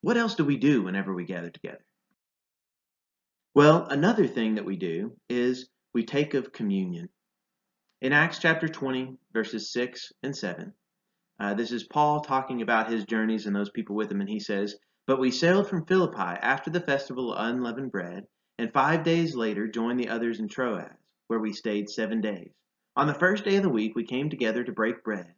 What 0.00 0.16
else 0.16 0.34
do 0.34 0.44
we 0.44 0.56
do 0.56 0.82
whenever 0.82 1.14
we 1.14 1.24
gather 1.24 1.50
together? 1.50 1.84
Well, 3.54 3.86
another 3.86 4.26
thing 4.26 4.56
that 4.56 4.64
we 4.64 4.76
do 4.76 5.16
is 5.28 5.68
we 5.92 6.04
take 6.04 6.34
of 6.34 6.52
communion. 6.52 7.08
In 8.02 8.12
Acts 8.12 8.38
chapter 8.38 8.68
20, 8.68 9.16
verses 9.32 9.72
6 9.72 10.12
and 10.22 10.36
7, 10.36 10.74
uh, 11.40 11.54
this 11.54 11.72
is 11.72 11.84
Paul 11.84 12.20
talking 12.20 12.62
about 12.62 12.90
his 12.90 13.04
journeys 13.04 13.46
and 13.46 13.56
those 13.56 13.70
people 13.70 13.96
with 13.96 14.10
him, 14.10 14.20
and 14.20 14.28
he 14.28 14.40
says, 14.40 14.76
But 15.06 15.18
we 15.18 15.30
sailed 15.30 15.68
from 15.68 15.86
Philippi 15.86 16.18
after 16.18 16.70
the 16.70 16.80
festival 16.80 17.32
of 17.32 17.46
unleavened 17.46 17.92
bread, 17.92 18.26
and 18.58 18.72
five 18.72 19.04
days 19.04 19.34
later 19.34 19.66
joined 19.66 19.98
the 19.98 20.08
others 20.08 20.38
in 20.38 20.48
Troas, 20.48 20.90
where 21.28 21.40
we 21.40 21.52
stayed 21.52 21.88
seven 21.88 22.20
days. 22.20 22.52
On 22.96 23.06
the 23.06 23.14
first 23.14 23.44
day 23.44 23.56
of 23.56 23.62
the 23.62 23.68
week, 23.68 23.96
we 23.96 24.04
came 24.04 24.30
together 24.30 24.62
to 24.62 24.72
break 24.72 25.02
bread. 25.02 25.34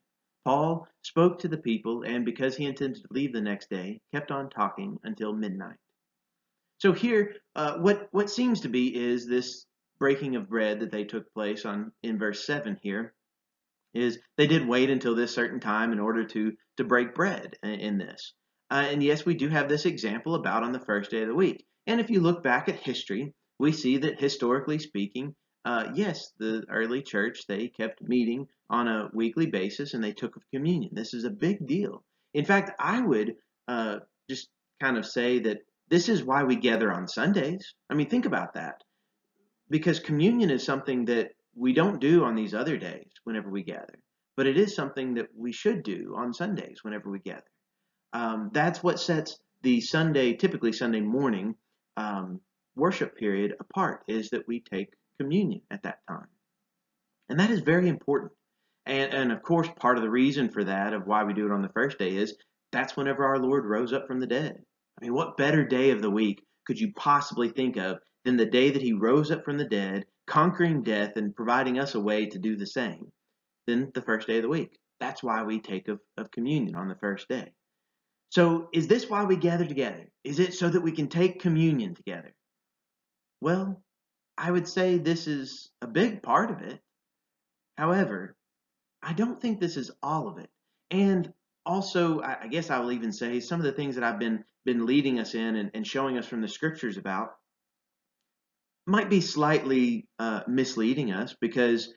Paul 0.47 0.87
spoke 1.03 1.41
to 1.41 1.49
the 1.49 1.57
people, 1.57 2.05
and 2.05 2.25
because 2.25 2.57
he 2.57 2.67
intended 2.67 3.03
to 3.03 3.09
leave 3.11 3.33
the 3.33 3.41
next 3.41 3.69
day, 3.69 4.01
kept 4.15 4.31
on 4.31 4.49
talking 4.49 4.97
until 5.03 5.33
midnight. 5.33 5.79
So 6.79 6.93
here, 6.93 7.35
uh, 7.57 7.79
what 7.79 8.07
what 8.13 8.31
seems 8.31 8.61
to 8.61 8.69
be 8.69 8.95
is 8.95 9.27
this 9.27 9.67
breaking 9.99 10.37
of 10.37 10.49
bread 10.49 10.79
that 10.81 10.93
they 10.93 11.03
took 11.03 11.35
place 11.35 11.67
on 11.67 11.91
in 12.05 12.17
verse 12.17 12.47
seven 12.47 12.79
here 12.81 13.13
is 13.93 14.21
they 14.37 14.47
did 14.47 14.69
wait 14.69 14.89
until 14.89 15.17
this 15.17 15.35
certain 15.35 15.59
time 15.59 15.91
in 15.91 15.99
order 15.99 16.25
to 16.25 16.53
to 16.77 16.85
break 16.85 17.13
bread 17.13 17.57
in, 17.65 17.81
in 17.81 17.99
this. 17.99 18.33
Uh, 18.71 18.87
and 18.89 19.03
yes, 19.03 19.27
we 19.27 19.35
do 19.35 19.49
have 19.49 19.69
this 19.69 19.85
example 19.85 20.37
about 20.37 20.63
on 20.63 20.71
the 20.71 20.87
first 20.87 21.11
day 21.11 21.23
of 21.23 21.29
the 21.29 21.35
week. 21.35 21.67
And 21.89 22.01
if 22.01 22.09
you 22.09 22.21
look 22.21 22.45
back 22.45 22.69
at 22.69 22.77
history, 22.77 23.35
we 23.59 23.73
see 23.73 23.97
that 23.99 24.21
historically 24.21 24.79
speaking, 24.79 25.35
uh, 25.67 25.91
yes, 25.95 26.33
the 26.39 26.65
early 26.71 27.03
church 27.03 27.47
they 27.49 27.67
kept 27.67 28.01
meeting 28.01 28.47
on 28.71 28.87
a 28.87 29.11
weekly 29.13 29.47
basis 29.47 29.95
and 29.95 30.03
they 30.03 30.13
took 30.13 30.37
of 30.37 30.43
communion. 30.55 30.91
This 30.95 31.13
is 31.13 31.25
a 31.25 31.31
big 31.31 31.67
deal. 31.67 32.05
In 32.35 32.45
fact, 32.45 32.71
I 32.79 33.01
would 33.01 33.35
uh, 33.67 33.97
just 34.31 34.49
kind 34.81 34.97
of 34.97 35.05
say 35.05 35.41
that 35.41 35.59
this 35.89 36.09
is 36.09 36.23
why 36.23 36.45
we 36.45 36.55
gather 36.55 36.93
on 36.93 37.09
Sundays. 37.09 37.75
I 37.91 37.95
mean, 37.95 38.09
think 38.09 38.27
about 38.27 38.55
that. 38.55 38.81
Because 39.69 39.99
communion 39.99 40.51
is 40.51 40.65
something 40.65 41.05
that 41.07 41.31
we 41.57 41.73
don't 41.73 42.01
do 42.01 42.23
on 42.23 42.37
these 42.37 42.55
other 42.55 42.77
days 42.77 43.11
whenever 43.25 43.51
we 43.51 43.65
gather, 43.65 43.99
but 44.37 44.47
it 44.47 44.57
is 44.57 44.77
something 44.77 45.15
that 45.15 45.27
we 45.37 45.51
should 45.51 45.83
do 45.83 46.15
on 46.17 46.33
Sundays 46.33 46.85
whenever 46.85 47.11
we 47.11 47.19
gather. 47.19 47.43
Um, 48.13 48.51
that's 48.53 48.85
what 48.85 49.01
sets 49.01 49.41
the 49.63 49.81
Sunday, 49.81 50.35
typically 50.35 50.73
Sunday 50.73 51.01
morning 51.01 51.57
um, 51.97 52.41
worship 52.77 53.17
period 53.17 53.55
apart, 53.59 54.05
is 54.07 54.31
that 54.31 54.47
we 54.47 54.61
take 54.61 54.91
communion 55.19 55.63
at 55.71 55.83
that 55.83 55.99
time. 56.09 56.29
And 57.29 57.41
that 57.41 57.51
is 57.51 57.61
very 57.61 57.89
important. 57.89 58.33
And, 58.87 59.13
and 59.13 59.33
of 59.33 59.43
course, 59.43 59.69
part 59.81 59.97
of 59.97 60.03
the 60.03 60.11
reason 60.11 60.49
for 60.49 60.65
that, 60.65 60.93
of 60.93 61.07
why 61.07 61.25
we 61.25 61.35
do 61.35 61.47
it 61.47 61.53
on 61.53 61.63
the 61.63 61.69
first 61.71 61.99
day, 61.99 62.17
is 62.17 62.37
that's 62.73 62.97
whenever 62.97 63.25
our 63.25 63.39
Lord 63.39 63.65
rose 63.65 63.93
up 63.93 64.07
from 64.07 64.21
the 64.21 64.27
dead. 64.27 64.63
I 65.01 65.05
mean, 65.05 65.15
what 65.15 65.37
better 65.37 65.65
day 65.65 65.91
of 65.91 66.03
the 66.03 66.11
week 66.11 66.43
could 66.67 66.79
you 66.79 66.93
possibly 66.95 67.49
think 67.49 67.77
of 67.77 67.99
than 68.25 68.37
the 68.37 68.47
day 68.47 68.71
that 68.71 68.83
he 68.83 68.93
rose 68.93 69.31
up 69.31 69.45
from 69.45 69.59
the 69.59 69.65
dead, 69.65 70.05
conquering 70.27 70.83
death 70.83 71.17
and 71.17 71.35
providing 71.35 71.79
us 71.79 71.95
a 71.95 72.01
way 72.01 72.27
to 72.27 72.39
do 72.39 72.57
the 72.57 72.67
same 72.67 73.11
than 73.67 73.91
the 73.95 74.03
first 74.03 74.27
day 74.27 74.37
of 74.37 74.43
the 74.43 74.49
week? 74.49 74.79
That's 75.01 75.23
why 75.23 75.43
we 75.43 75.61
take 75.61 75.89
of, 75.89 76.01
of 76.17 76.31
communion 76.31 76.75
on 76.75 76.89
the 76.89 76.97
first 76.97 77.29
day. 77.29 77.53
So, 78.31 78.69
is 78.73 78.89
this 78.89 79.09
why 79.09 79.25
we 79.25 79.37
gather 79.37 79.67
together? 79.67 80.09
Is 80.25 80.41
it 80.41 80.55
so 80.55 80.69
that 80.69 80.81
we 80.81 80.93
can 80.93 81.09
take 81.09 81.41
communion 81.41 81.95
together? 81.95 82.35
Well, 83.41 83.83
I 84.39 84.51
would 84.51 84.69
say 84.69 84.99
this 84.99 85.27
is 85.27 85.71
a 85.81 85.87
big 85.87 86.23
part 86.23 86.51
of 86.51 86.63
it. 86.63 86.81
However, 87.79 88.37
I 89.03 89.13
don't 89.13 89.41
think 89.41 89.61
this 89.61 89.77
is 89.77 89.91
all 90.03 90.29
of 90.29 90.39
it. 90.39 90.51
And 90.91 91.33
also, 91.65 92.21
I 92.21 92.47
guess 92.49 92.71
I 92.71 92.79
will 92.79 92.93
even 92.93 93.13
say 93.13 93.41
some 93.41 93.61
of 93.61 93.65
the 93.65 93.73
things 93.73 93.95
that 93.97 94.05
I've 94.05 94.19
been 94.19 94.45
been 94.65 94.87
leading 94.87 95.21
us 95.21 95.35
in 95.35 95.57
and, 95.57 95.71
and 95.75 95.87
showing 95.87 96.19
us 96.19 96.27
from 96.27 96.41
the 96.41 96.49
scriptures 96.49 96.97
about 96.97 97.31
might 98.85 99.09
be 99.09 99.21
slightly 99.21 100.09
uh, 100.19 100.41
misleading 100.49 101.13
us 101.13 101.37
because 101.41 101.95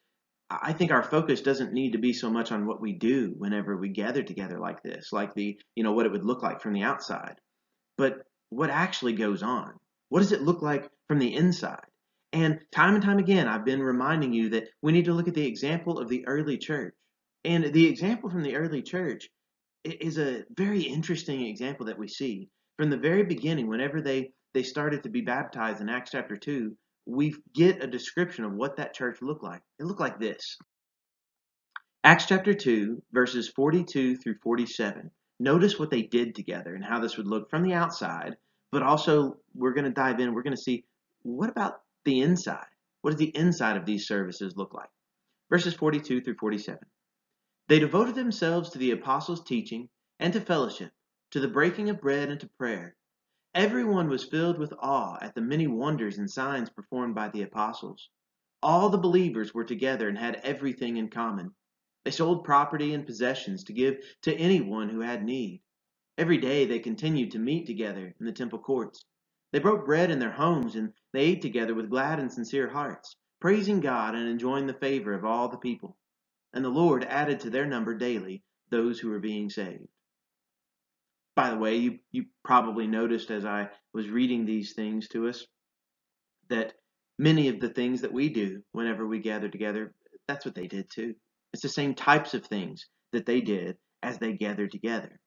I 0.49 0.73
think 0.73 0.91
our 0.91 1.03
focus 1.03 1.41
doesn't 1.41 1.73
need 1.73 1.91
to 1.91 1.99
be 1.99 2.13
so 2.13 2.29
much 2.29 2.51
on 2.51 2.65
what 2.65 2.81
we 2.81 2.93
do 2.93 3.33
whenever 3.37 3.77
we 3.77 3.89
gather 3.89 4.23
together 4.23 4.59
like 4.59 4.81
this, 4.81 5.11
like 5.11 5.33
the, 5.35 5.59
you 5.75 5.83
know, 5.83 5.93
what 5.93 6.05
it 6.05 6.11
would 6.11 6.25
look 6.25 6.41
like 6.41 6.61
from 6.61 6.73
the 6.73 6.83
outside, 6.83 7.35
but 7.97 8.23
what 8.49 8.71
actually 8.71 9.13
goes 9.13 9.43
on. 9.43 9.73
What 10.09 10.19
does 10.19 10.31
it 10.31 10.41
look 10.41 10.63
like 10.63 10.89
from 11.07 11.19
the 11.19 11.35
inside? 11.35 11.88
And 12.31 12.59
time 12.71 12.95
and 12.95 13.03
time 13.03 13.17
again, 13.17 13.47
I've 13.47 13.65
been 13.65 13.81
reminding 13.81 14.33
you 14.33 14.49
that 14.49 14.69
we 14.81 14.91
need 14.91 15.05
to 15.05 15.13
look 15.13 15.27
at 15.27 15.33
the 15.33 15.47
example 15.47 15.97
of 15.99 16.09
the 16.09 16.27
early 16.27 16.57
church. 16.57 16.93
And 17.43 17.73
the 17.73 17.87
example 17.87 18.29
from 18.29 18.43
the 18.43 18.55
early 18.55 18.81
church 18.81 19.29
is 19.83 20.17
a 20.17 20.43
very 20.55 20.81
interesting 20.81 21.45
example 21.47 21.85
that 21.87 21.97
we 21.97 22.07
see. 22.07 22.49
From 22.77 22.89
the 22.89 22.97
very 22.97 23.23
beginning, 23.23 23.67
whenever 23.67 24.01
they, 24.01 24.31
they 24.53 24.63
started 24.63 25.03
to 25.03 25.09
be 25.09 25.21
baptized 25.21 25.81
in 25.81 25.89
Acts 25.89 26.11
chapter 26.11 26.37
2, 26.37 26.75
we 27.05 27.35
get 27.53 27.83
a 27.83 27.87
description 27.87 28.45
of 28.45 28.53
what 28.53 28.75
that 28.77 28.93
church 28.93 29.21
looked 29.21 29.43
like. 29.43 29.61
It 29.79 29.85
looked 29.85 29.99
like 29.99 30.19
this 30.19 30.57
Acts 32.03 32.25
chapter 32.27 32.53
2, 32.53 33.01
verses 33.11 33.49
42 33.49 34.17
through 34.17 34.35
47. 34.43 35.11
Notice 35.39 35.79
what 35.79 35.89
they 35.89 36.03
did 36.03 36.35
together 36.35 36.75
and 36.75 36.83
how 36.83 36.99
this 36.99 37.17
would 37.17 37.27
look 37.27 37.49
from 37.49 37.63
the 37.63 37.73
outside, 37.73 38.35
but 38.71 38.83
also 38.83 39.37
we're 39.55 39.73
going 39.73 39.85
to 39.85 39.91
dive 39.91 40.19
in. 40.19 40.33
We're 40.33 40.43
going 40.43 40.55
to 40.55 40.61
see 40.61 40.85
what 41.23 41.49
about 41.49 41.81
the 42.09 42.21
inside? 42.21 42.65
What 43.01 43.11
does 43.11 43.19
the 43.19 43.37
inside 43.37 43.77
of 43.77 43.85
these 43.85 44.07
services 44.07 44.57
look 44.57 44.73
like? 44.73 44.89
Verses 45.51 45.75
42 45.75 46.21
through 46.21 46.37
47. 46.37 46.79
They 47.67 47.77
devoted 47.77 48.15
themselves 48.15 48.71
to 48.71 48.79
the 48.79 48.89
apostles' 48.89 49.43
teaching 49.43 49.89
and 50.19 50.33
to 50.33 50.41
fellowship 50.41 50.91
to 51.29 51.39
the 51.39 51.47
breaking 51.47 51.87
of 51.91 52.01
bread 52.01 52.29
and 52.29 52.39
to 52.39 52.49
prayer. 52.57 52.95
Everyone 53.53 54.09
was 54.09 54.23
filled 54.23 54.57
with 54.57 54.73
awe 54.79 55.19
at 55.21 55.35
the 55.35 55.41
many 55.41 55.67
wonders 55.67 56.17
and 56.17 56.27
signs 56.27 56.71
performed 56.71 57.13
by 57.13 57.29
the 57.29 57.43
apostles. 57.43 58.09
All 58.63 58.89
the 58.89 58.97
believers 58.97 59.53
were 59.53 59.63
together 59.63 60.09
and 60.09 60.17
had 60.17 60.37
everything 60.37 60.97
in 60.97 61.09
common. 61.09 61.53
They 62.05 62.11
sold 62.11 62.43
property 62.43 62.95
and 62.95 63.05
possessions 63.05 63.63
to 63.65 63.73
give 63.73 64.03
to 64.23 64.33
anyone 64.33 64.89
who 64.89 65.01
had 65.01 65.23
need. 65.23 65.61
Every 66.17 66.39
day 66.39 66.65
they 66.65 66.79
continued 66.79 67.29
to 67.31 67.39
meet 67.39 67.67
together 67.67 68.15
in 68.19 68.25
the 68.25 68.31
temple 68.31 68.57
courts. 68.57 69.05
They 69.51 69.59
broke 69.59 69.85
bread 69.85 70.11
in 70.11 70.19
their 70.19 70.31
homes 70.31 70.75
and 70.75 70.93
they 71.13 71.21
ate 71.21 71.41
together 71.41 71.73
with 71.73 71.89
glad 71.89 72.19
and 72.19 72.31
sincere 72.31 72.69
hearts, 72.69 73.15
praising 73.41 73.79
God 73.79 74.15
and 74.15 74.27
enjoying 74.27 74.67
the 74.67 74.73
favor 74.73 75.13
of 75.13 75.25
all 75.25 75.49
the 75.49 75.57
people. 75.57 75.97
And 76.53 76.63
the 76.63 76.69
Lord 76.69 77.03
added 77.03 77.41
to 77.41 77.49
their 77.49 77.65
number 77.65 77.95
daily 77.95 78.43
those 78.69 78.99
who 78.99 79.09
were 79.09 79.19
being 79.19 79.49
saved. 79.49 79.87
By 81.35 81.51
the 81.51 81.57
way, 81.57 81.77
you, 81.77 81.99
you 82.11 82.25
probably 82.43 82.87
noticed 82.87 83.31
as 83.31 83.45
I 83.45 83.69
was 83.93 84.09
reading 84.09 84.45
these 84.45 84.73
things 84.73 85.07
to 85.09 85.29
us 85.29 85.45
that 86.49 86.73
many 87.17 87.47
of 87.47 87.59
the 87.59 87.69
things 87.69 88.01
that 88.01 88.13
we 88.13 88.29
do 88.29 88.61
whenever 88.71 89.07
we 89.07 89.19
gather 89.19 89.49
together, 89.49 89.93
that's 90.27 90.45
what 90.45 90.55
they 90.55 90.67
did 90.67 90.89
too. 90.89 91.15
It's 91.53 91.63
the 91.63 91.69
same 91.69 91.95
types 91.95 92.33
of 92.33 92.45
things 92.45 92.87
that 93.13 93.25
they 93.25 93.41
did 93.41 93.77
as 94.03 94.17
they 94.17 94.33
gathered 94.33 94.71
together. 94.71 95.19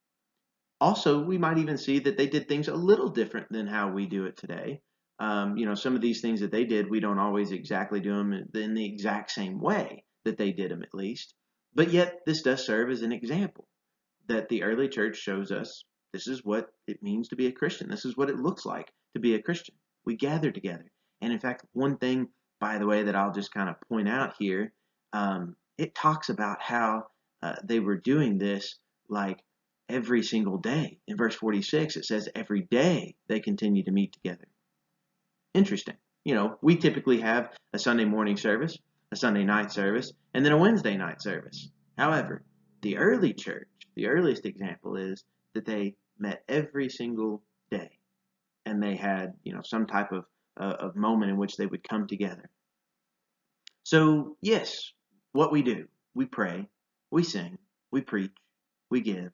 Also, 0.83 1.23
we 1.23 1.39
might 1.39 1.59
even 1.59 1.79
see 1.79 2.01
that 2.01 2.17
they 2.17 2.27
did 2.27 2.49
things 2.49 2.67
a 2.67 2.75
little 2.75 3.09
different 3.09 3.47
than 3.53 3.69
how 3.69 3.93
we 3.93 4.05
do 4.05 4.25
it 4.25 4.37
today. 4.37 4.81
Um, 5.21 5.57
you 5.57 5.65
know, 5.65 5.77
some 5.77 5.95
of 5.95 6.01
these 6.01 6.21
things 6.21 6.41
that 6.41 6.51
they 6.51 6.65
did, 6.65 6.91
we 6.91 6.99
don't 6.99 7.21
always 7.21 7.53
exactly 7.53 8.01
do 8.01 8.17
them 8.17 8.33
in 8.53 8.75
the 8.75 8.85
exact 8.85 9.31
same 9.31 9.61
way 9.61 10.03
that 10.25 10.39
they 10.39 10.51
did 10.51 10.73
them, 10.73 10.83
at 10.83 10.93
least. 10.93 11.35
But 11.73 11.93
yet, 11.93 12.23
this 12.27 12.43
does 12.43 12.67
serve 12.67 12.91
as 12.91 13.03
an 13.03 13.13
example 13.13 13.69
that 14.27 14.49
the 14.49 14.65
early 14.65 14.89
church 14.89 15.19
shows 15.19 15.53
us 15.53 15.85
this 16.13 16.27
is 16.27 16.45
what 16.45 16.67
it 16.89 17.01
means 17.01 17.29
to 17.29 17.37
be 17.37 17.47
a 17.47 17.53
Christian. 17.53 17.89
This 17.89 18.05
is 18.05 18.17
what 18.17 18.29
it 18.29 18.41
looks 18.41 18.67
like 18.67 18.91
to 19.15 19.21
be 19.21 19.37
a 19.37 19.43
Christian. 19.43 19.77
We 20.05 20.17
gather 20.17 20.51
together. 20.51 20.91
And 21.21 21.33
in 21.33 21.39
fact, 21.39 21.65
one 21.75 21.97
thing, 21.97 22.27
by 22.59 22.79
the 22.79 22.89
way, 22.89 23.05
that 23.05 23.15
I'll 23.15 23.33
just 23.33 23.55
kind 23.55 23.69
of 23.69 23.77
point 23.89 24.09
out 24.09 24.35
here, 24.37 24.73
um, 25.13 25.55
it 25.79 25.95
talks 25.95 26.29
about 26.29 26.61
how 26.61 27.05
uh, 27.41 27.55
they 27.63 27.79
were 27.79 27.99
doing 27.99 28.37
this 28.37 28.81
like 29.09 29.45
every 29.93 30.23
single 30.23 30.59
day. 30.59 30.99
In 31.07 31.17
verse 31.17 31.35
46, 31.35 31.97
it 31.97 32.05
says 32.05 32.29
every 32.35 32.63
day 32.63 33.15
they 33.29 33.41
continue 33.41 33.85
to 33.85 33.93
meet 33.93 34.13
together. 34.13 34.49
Interesting. 35.55 35.97
You 36.25 36.35
know, 36.35 36.57
we 36.63 36.77
typically 36.77 37.21
have 37.21 37.51
a 37.73 37.79
Sunday 37.79 38.05
morning 38.05 38.37
service, 38.37 38.79
a 39.11 39.17
Sunday 39.17 39.45
night 39.45 39.71
service, 39.71 40.13
and 40.33 40.45
then 40.45 40.53
a 40.53 40.57
Wednesday 40.57 40.97
night 40.97 41.21
service. 41.21 41.69
However, 41.99 42.43
the 42.81 42.97
early 42.97 43.35
church, 43.35 43.69
the 43.95 44.07
earliest 44.07 44.47
example 44.47 44.97
is 44.97 45.25
that 45.55 45.67
they 45.67 45.95
met 46.19 46.43
every 46.49 46.89
single 46.89 47.43
day, 47.71 47.99
and 48.65 48.83
they 48.83 48.97
had 48.97 49.35
you 49.45 49.53
know 49.53 49.63
some 49.63 49.87
type 49.87 50.13
of 50.13 50.25
uh, 50.59 50.77
of 50.79 50.97
moment 50.97 51.31
in 51.31 51.37
which 51.37 51.57
they 51.57 51.67
would 51.67 51.87
come 51.87 52.07
together. 52.07 52.49
So 53.85 54.37
yes, 54.41 54.93
what 55.33 55.53
we 55.53 55.63
do, 55.63 55.87
we 56.15 56.25
pray, 56.25 56.69
we 57.11 57.25
sing, 57.25 57.59
we 57.91 58.01
preach, 58.01 58.33
we 58.91 59.01
give, 59.01 59.33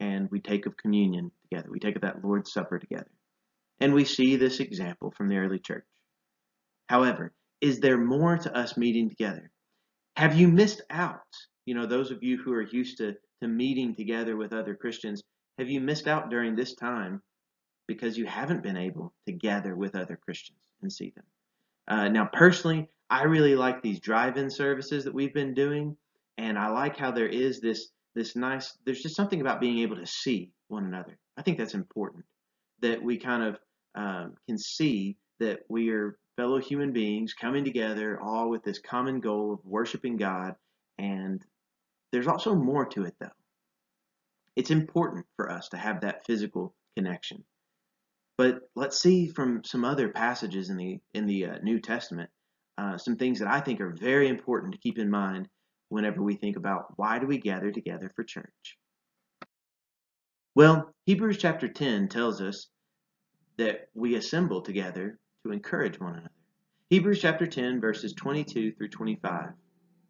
and 0.00 0.30
we 0.30 0.40
take 0.40 0.66
of 0.66 0.76
communion 0.76 1.30
together. 1.42 1.68
We 1.70 1.80
take 1.80 1.96
of 1.96 2.02
that 2.02 2.24
Lord's 2.24 2.52
Supper 2.52 2.78
together. 2.78 3.10
And 3.80 3.94
we 3.94 4.04
see 4.04 4.36
this 4.36 4.60
example 4.60 5.12
from 5.16 5.28
the 5.28 5.36
early 5.36 5.58
church. 5.58 5.86
However, 6.88 7.32
is 7.60 7.80
there 7.80 7.98
more 7.98 8.36
to 8.38 8.56
us 8.56 8.76
meeting 8.76 9.08
together? 9.08 9.50
Have 10.16 10.36
you 10.36 10.48
missed 10.48 10.82
out? 10.90 11.20
You 11.64 11.74
know, 11.74 11.86
those 11.86 12.10
of 12.10 12.22
you 12.22 12.38
who 12.38 12.52
are 12.52 12.62
used 12.62 12.98
to, 12.98 13.16
to 13.42 13.48
meeting 13.48 13.94
together 13.94 14.36
with 14.36 14.52
other 14.52 14.74
Christians, 14.74 15.22
have 15.58 15.68
you 15.68 15.80
missed 15.80 16.08
out 16.08 16.30
during 16.30 16.56
this 16.56 16.74
time 16.74 17.22
because 17.86 18.16
you 18.16 18.26
haven't 18.26 18.62
been 18.62 18.76
able 18.76 19.12
to 19.26 19.32
gather 19.32 19.76
with 19.76 19.94
other 19.94 20.16
Christians 20.16 20.58
and 20.82 20.92
see 20.92 21.12
them? 21.14 21.24
Uh, 21.88 22.08
now, 22.08 22.28
personally, 22.32 22.88
I 23.10 23.24
really 23.24 23.54
like 23.54 23.82
these 23.82 24.00
drive-in 24.00 24.50
services 24.50 25.04
that 25.04 25.14
we've 25.14 25.32
been 25.32 25.54
doing, 25.54 25.96
and 26.36 26.58
I 26.58 26.68
like 26.68 26.96
how 26.96 27.10
there 27.10 27.28
is 27.28 27.60
this 27.60 27.88
this 28.18 28.36
nice. 28.36 28.76
There's 28.84 29.02
just 29.02 29.16
something 29.16 29.40
about 29.40 29.60
being 29.60 29.78
able 29.78 29.96
to 29.96 30.06
see 30.06 30.52
one 30.68 30.84
another. 30.84 31.18
I 31.36 31.42
think 31.42 31.58
that's 31.58 31.74
important 31.74 32.24
that 32.80 33.02
we 33.02 33.16
kind 33.18 33.42
of 33.42 33.58
um, 33.94 34.34
can 34.46 34.58
see 34.58 35.16
that 35.40 35.60
we 35.68 35.90
are 35.90 36.18
fellow 36.36 36.58
human 36.58 36.92
beings 36.92 37.34
coming 37.34 37.64
together, 37.64 38.20
all 38.20 38.50
with 38.50 38.62
this 38.62 38.78
common 38.78 39.20
goal 39.20 39.52
of 39.52 39.60
worshiping 39.64 40.16
God. 40.16 40.54
And 40.98 41.44
there's 42.12 42.26
also 42.26 42.54
more 42.54 42.86
to 42.86 43.04
it, 43.04 43.14
though. 43.20 43.28
It's 44.56 44.70
important 44.70 45.26
for 45.36 45.50
us 45.50 45.68
to 45.70 45.76
have 45.76 46.00
that 46.00 46.26
physical 46.26 46.74
connection. 46.96 47.44
But 48.36 48.60
let's 48.76 49.00
see 49.00 49.28
from 49.28 49.62
some 49.64 49.84
other 49.84 50.08
passages 50.08 50.70
in 50.70 50.76
the 50.76 50.98
in 51.14 51.26
the 51.26 51.46
uh, 51.46 51.58
New 51.62 51.80
Testament 51.80 52.30
uh, 52.78 52.96
some 52.96 53.16
things 53.16 53.40
that 53.40 53.48
I 53.48 53.60
think 53.60 53.80
are 53.80 53.90
very 53.90 54.28
important 54.28 54.72
to 54.72 54.78
keep 54.78 54.98
in 54.98 55.10
mind 55.10 55.48
whenever 55.88 56.22
we 56.22 56.34
think 56.34 56.56
about 56.56 56.96
why 56.96 57.18
do 57.18 57.26
we 57.26 57.38
gather 57.38 57.70
together 57.70 58.10
for 58.14 58.24
church? 58.24 58.78
Well, 60.54 60.92
Hebrews 61.06 61.38
chapter 61.38 61.68
10 61.68 62.08
tells 62.08 62.40
us 62.40 62.68
that 63.58 63.88
we 63.94 64.14
assemble 64.14 64.62
together 64.62 65.18
to 65.44 65.52
encourage 65.52 66.00
one 66.00 66.14
another. 66.14 66.30
Hebrews 66.90 67.20
chapter 67.20 67.46
10, 67.46 67.80
verses 67.80 68.12
22 68.14 68.72
through 68.72 68.88
25. 68.88 69.50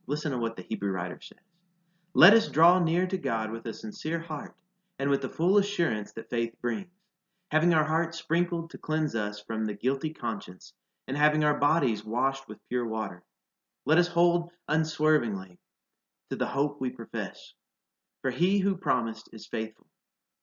Listen 0.06 0.32
to 0.32 0.38
what 0.38 0.56
the 0.56 0.62
Hebrew 0.62 0.90
writer 0.90 1.18
says. 1.20 1.38
Let 2.14 2.34
us 2.34 2.48
draw 2.48 2.78
near 2.78 3.06
to 3.06 3.18
God 3.18 3.50
with 3.50 3.66
a 3.66 3.74
sincere 3.74 4.20
heart 4.20 4.54
and 4.98 5.10
with 5.10 5.22
the 5.22 5.28
full 5.28 5.58
assurance 5.58 6.12
that 6.12 6.30
faith 6.30 6.54
brings, 6.60 6.88
having 7.50 7.74
our 7.74 7.84
hearts 7.84 8.18
sprinkled 8.18 8.70
to 8.70 8.78
cleanse 8.78 9.14
us 9.14 9.40
from 9.40 9.64
the 9.64 9.74
guilty 9.74 10.10
conscience, 10.10 10.72
and 11.06 11.16
having 11.16 11.44
our 11.44 11.58
bodies 11.58 12.04
washed 12.04 12.48
with 12.48 12.58
pure 12.68 12.86
water. 12.86 13.22
Let 13.86 13.98
us 13.98 14.08
hold 14.08 14.50
unswervingly 14.68 15.58
to 16.30 16.36
the 16.36 16.46
hope 16.46 16.80
we 16.80 16.90
profess. 16.90 17.54
For 18.22 18.30
he 18.30 18.58
who 18.58 18.76
promised 18.76 19.30
is 19.32 19.46
faithful. 19.46 19.86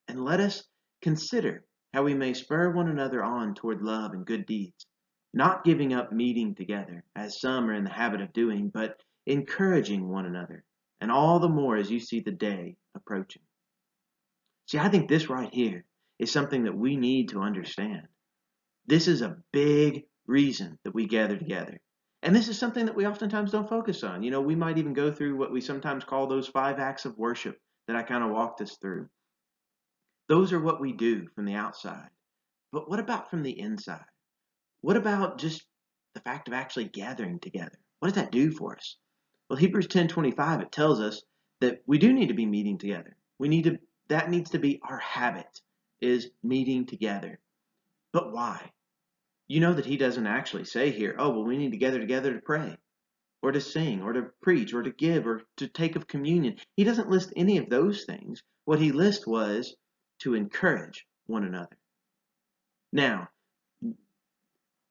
And 0.08 0.24
let 0.24 0.40
us 0.40 0.64
consider 1.02 1.66
how 1.94 2.04
we 2.04 2.14
may 2.14 2.34
spur 2.34 2.72
one 2.72 2.90
another 2.90 3.24
on 3.24 3.54
toward 3.54 3.82
love 3.82 4.14
and 4.14 4.26
good 4.26 4.46
deeds, 4.46 4.86
not 5.34 5.64
giving 5.64 5.94
up 5.94 6.12
meeting 6.12 6.56
together, 6.56 7.04
as 7.16 7.40
some 7.40 7.70
are 7.70 7.74
in 7.74 7.84
the 7.84 7.90
habit 7.90 8.22
of 8.22 8.34
doing, 8.34 8.70
but 8.70 9.00
encouraging 9.26 10.08
one 10.08 10.26
another, 10.26 10.64
and 11.02 11.12
all 11.12 11.40
the 11.40 11.50
more 11.50 11.78
as 11.78 11.90
you 11.90 12.00
see 12.00 12.20
the 12.20 12.32
day 12.32 12.76
approaching. 12.96 13.42
See, 14.68 14.78
I 14.78 14.90
think 14.90 15.08
this 15.08 15.30
right 15.30 15.54
here 15.54 15.86
is 16.20 16.32
something 16.32 16.64
that 16.64 16.78
we 16.78 16.96
need 16.96 17.30
to 17.30 17.42
understand. 17.42 18.08
This 18.88 19.08
is 19.08 19.22
a 19.22 19.38
big 19.52 20.06
reason 20.28 20.78
that 20.84 20.94
we 20.94 21.08
gather 21.08 21.38
together. 21.38 21.80
And 22.26 22.36
this 22.36 22.48
is 22.48 22.58
something 22.58 22.88
that 22.88 22.96
we 22.96 23.06
oftentimes 23.06 23.52
don't 23.52 23.70
focus 23.70 24.04
on. 24.04 24.24
You 24.24 24.32
know, 24.32 24.42
we 24.42 24.56
might 24.56 24.80
even 24.80 24.94
go 24.94 25.12
through 25.12 25.38
what 25.38 25.52
we 25.52 25.62
sometimes 25.62 26.04
call 26.04 26.26
those 26.26 26.48
five 26.48 26.80
acts 26.80 27.06
of 27.06 27.20
worship 27.20 27.60
that 27.88 27.96
I 27.96 28.02
kind 28.02 28.24
of 28.24 28.32
walked 28.32 28.62
us 28.62 28.78
through. 28.82 29.08
Those 30.28 30.52
are 30.52 30.60
what 30.60 30.82
we 30.82 30.92
do 30.92 31.28
from 31.36 31.46
the 31.46 31.54
outside. 31.54 32.10
But 32.72 32.90
what 32.90 33.00
about 33.00 33.30
from 33.30 33.44
the 33.44 33.60
inside? 33.60 34.06
What 34.82 34.98
about 34.98 35.38
just 35.38 35.68
the 36.16 36.20
fact 36.22 36.48
of 36.48 36.56
actually 36.56 36.86
gathering 36.86 37.40
together? 37.40 37.78
What 38.00 38.08
does 38.08 38.16
that 38.16 38.32
do 38.32 38.50
for 38.50 38.76
us? 38.76 38.98
Well, 39.48 39.58
Hebrews 39.58 39.88
10:25 39.88 40.64
it 40.64 40.72
tells 40.72 41.00
us 41.00 41.22
that 41.60 41.84
we 41.86 42.00
do 42.00 42.12
need 42.12 42.30
to 42.30 42.34
be 42.34 42.48
meeting 42.48 42.80
together. 42.80 43.16
We 43.38 43.50
need 43.50 43.66
to 43.66 43.78
that 44.08 44.32
needs 44.32 44.50
to 44.50 44.60
be 44.60 44.82
our 44.82 44.98
habit 44.98 45.62
is 46.02 46.32
meeting 46.42 46.88
together. 46.88 47.40
But 48.12 48.34
why? 48.34 48.72
You 49.48 49.60
know 49.60 49.74
that 49.74 49.86
he 49.86 49.98
doesn't 49.98 50.26
actually 50.26 50.66
say 50.66 50.92
here, 50.92 51.16
oh, 51.20 51.30
well, 51.30 51.46
we 51.46 51.58
need 51.58 51.72
to 51.72 51.78
gather 51.78 52.00
together 52.00 52.34
to 52.34 52.42
pray, 52.42 52.78
or 53.42 53.52
to 53.52 53.62
sing, 53.62 54.02
or 54.02 54.14
to 54.14 54.28
preach, 54.42 54.74
or 54.74 54.82
to 54.82 54.92
give, 54.92 55.28
or 55.28 55.44
to 55.58 55.68
take 55.68 55.96
of 55.96 56.08
communion. 56.08 56.58
He 56.76 56.84
doesn't 56.84 57.10
list 57.10 57.32
any 57.36 57.58
of 57.58 57.70
those 57.70 58.06
things. 58.06 58.42
What 58.66 58.80
he 58.80 58.92
lists 58.92 59.28
was 59.28 59.76
to 60.20 60.34
encourage 60.34 61.06
one 61.28 61.44
another. 61.44 61.78
Now, 62.92 63.30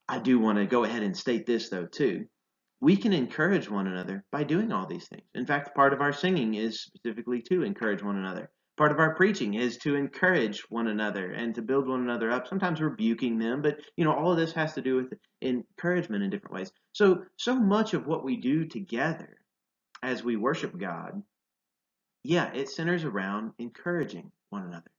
I 0.08 0.18
do 0.18 0.38
want 0.38 0.58
to 0.58 0.66
go 0.66 0.84
ahead 0.84 1.02
and 1.02 1.16
state 1.16 1.46
this, 1.46 1.68
though, 1.68 1.86
too. 1.86 2.26
We 2.80 2.96
can 2.96 3.12
encourage 3.12 3.70
one 3.70 3.86
another 3.86 4.24
by 4.30 4.44
doing 4.44 4.70
all 4.70 4.86
these 4.86 5.08
things. 5.08 5.24
In 5.34 5.46
fact, 5.46 5.74
part 5.74 5.94
of 5.94 6.00
our 6.00 6.12
singing 6.12 6.54
is 6.54 6.82
specifically 6.82 7.40
to 7.48 7.62
encourage 7.62 8.02
one 8.02 8.18
another. 8.18 8.50
Part 8.76 8.90
of 8.90 8.98
our 8.98 9.14
preaching 9.14 9.54
is 9.54 9.76
to 9.78 9.94
encourage 9.94 10.60
one 10.68 10.88
another 10.88 11.30
and 11.30 11.54
to 11.54 11.62
build 11.62 11.86
one 11.86 12.00
another 12.00 12.30
up, 12.30 12.48
sometimes 12.48 12.80
rebuking 12.80 13.38
them, 13.38 13.62
but 13.62 13.78
you 13.96 14.04
know, 14.04 14.12
all 14.12 14.32
of 14.32 14.36
this 14.36 14.52
has 14.52 14.74
to 14.74 14.82
do 14.82 14.96
with 14.96 15.14
encouragement 15.42 16.24
in 16.24 16.30
different 16.30 16.54
ways. 16.54 16.72
So, 16.92 17.24
so 17.36 17.54
much 17.54 17.94
of 17.94 18.06
what 18.06 18.24
we 18.24 18.36
do 18.36 18.64
together 18.64 19.38
as 20.02 20.24
we 20.24 20.34
worship 20.34 20.76
God, 20.76 21.22
yeah, 22.24 22.52
it 22.52 22.68
centers 22.68 23.04
around 23.04 23.52
encouraging 23.58 24.32
one 24.50 24.64
another. 24.64 24.90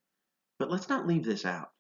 But 0.58 0.72
let's 0.72 0.88
not 0.88 1.08
leave 1.08 1.26
this 1.26 1.46
out. 1.46 1.72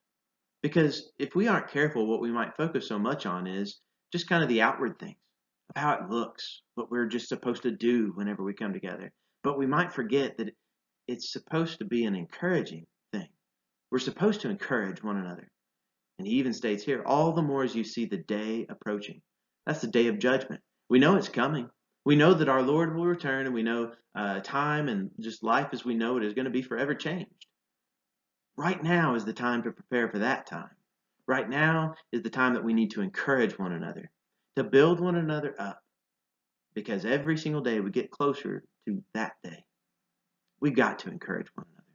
Because 0.62 1.12
if 1.18 1.34
we 1.34 1.48
aren't 1.48 1.70
careful, 1.70 2.08
what 2.08 2.22
we 2.22 2.32
might 2.32 2.58
focus 2.58 2.88
so 2.88 3.00
much 3.00 3.26
on 3.26 3.48
is 3.48 3.80
just 4.12 4.28
kind 4.28 4.44
of 4.44 4.50
the 4.50 4.62
outward 4.62 5.00
things 5.00 5.18
of 5.70 5.82
how 5.82 5.94
it 5.94 6.10
looks, 6.10 6.62
what 6.74 6.92
we're 6.92 7.06
just 7.06 7.30
supposed 7.30 7.64
to 7.64 7.72
do 7.72 8.12
whenever 8.16 8.44
we 8.44 8.54
come 8.54 8.74
together. 8.74 9.14
But 9.44 9.58
we 9.58 9.66
might 9.66 9.94
forget 9.94 10.38
that 10.38 10.56
it's 11.08 11.32
supposed 11.32 11.80
to 11.80 11.86
be 11.86 12.06
an 12.06 12.16
encouraging 12.16 12.86
thing. 13.12 13.28
We're 13.92 14.00
supposed 14.00 14.42
to 14.42 14.50
encourage 14.50 15.04
one 15.04 15.18
another. 15.18 15.50
And 16.18 16.28
he 16.28 16.36
even 16.36 16.54
states 16.54 16.84
here, 16.84 17.04
all 17.06 17.34
the 17.34 17.42
more 17.42 17.64
as 17.64 17.76
you 17.76 17.84
see 17.84 18.06
the 18.06 18.18
day 18.18 18.66
approaching. 18.70 19.22
That's 19.66 19.82
the 19.82 19.88
day 19.88 20.08
of 20.08 20.20
judgment. 20.20 20.62
We 20.90 21.00
know 21.00 21.16
it's 21.16 21.30
coming. 21.30 21.70
We 22.06 22.16
know 22.16 22.34
that 22.34 22.50
our 22.50 22.62
Lord 22.62 22.96
will 22.96 23.06
return, 23.06 23.48
and 23.48 23.56
we 23.56 23.64
know 23.64 23.92
uh, 24.16 24.40
time 24.42 24.88
and 24.88 25.10
just 25.20 25.44
life 25.44 25.70
as 25.74 25.84
we 25.84 25.96
know 25.96 26.18
it 26.18 26.24
is 26.24 26.34
going 26.34 26.46
to 26.46 26.52
be 26.52 26.62
forever 26.62 26.94
changed. 26.94 27.48
Right 28.58 28.82
now 28.82 29.16
is 29.16 29.26
the 29.26 29.34
time 29.34 29.64
to 29.64 29.72
prepare 29.72 30.08
for 30.08 30.20
that 30.20 30.46
time. 30.46 30.70
Right 31.28 31.50
now 31.50 31.96
is 32.12 32.22
the 32.22 32.30
time 32.30 32.54
that 32.54 32.64
we 32.64 32.74
need 32.74 32.92
to 32.92 33.02
encourage 33.02 33.58
one 33.58 33.74
another, 33.74 34.12
to 34.56 34.64
build 34.64 35.00
one 35.00 35.16
another 35.16 35.56
up, 35.60 35.80
because 36.76 37.04
every 37.04 37.38
single 37.38 37.62
day 37.62 37.80
we 37.80 37.90
get 37.90 38.12
closer 38.12 38.64
to 38.88 39.04
that 39.16 39.34
day. 39.44 39.64
We 40.60 40.72
got 40.72 41.00
to 41.00 41.10
encourage 41.10 41.48
one 41.56 41.66
another. 41.72 41.88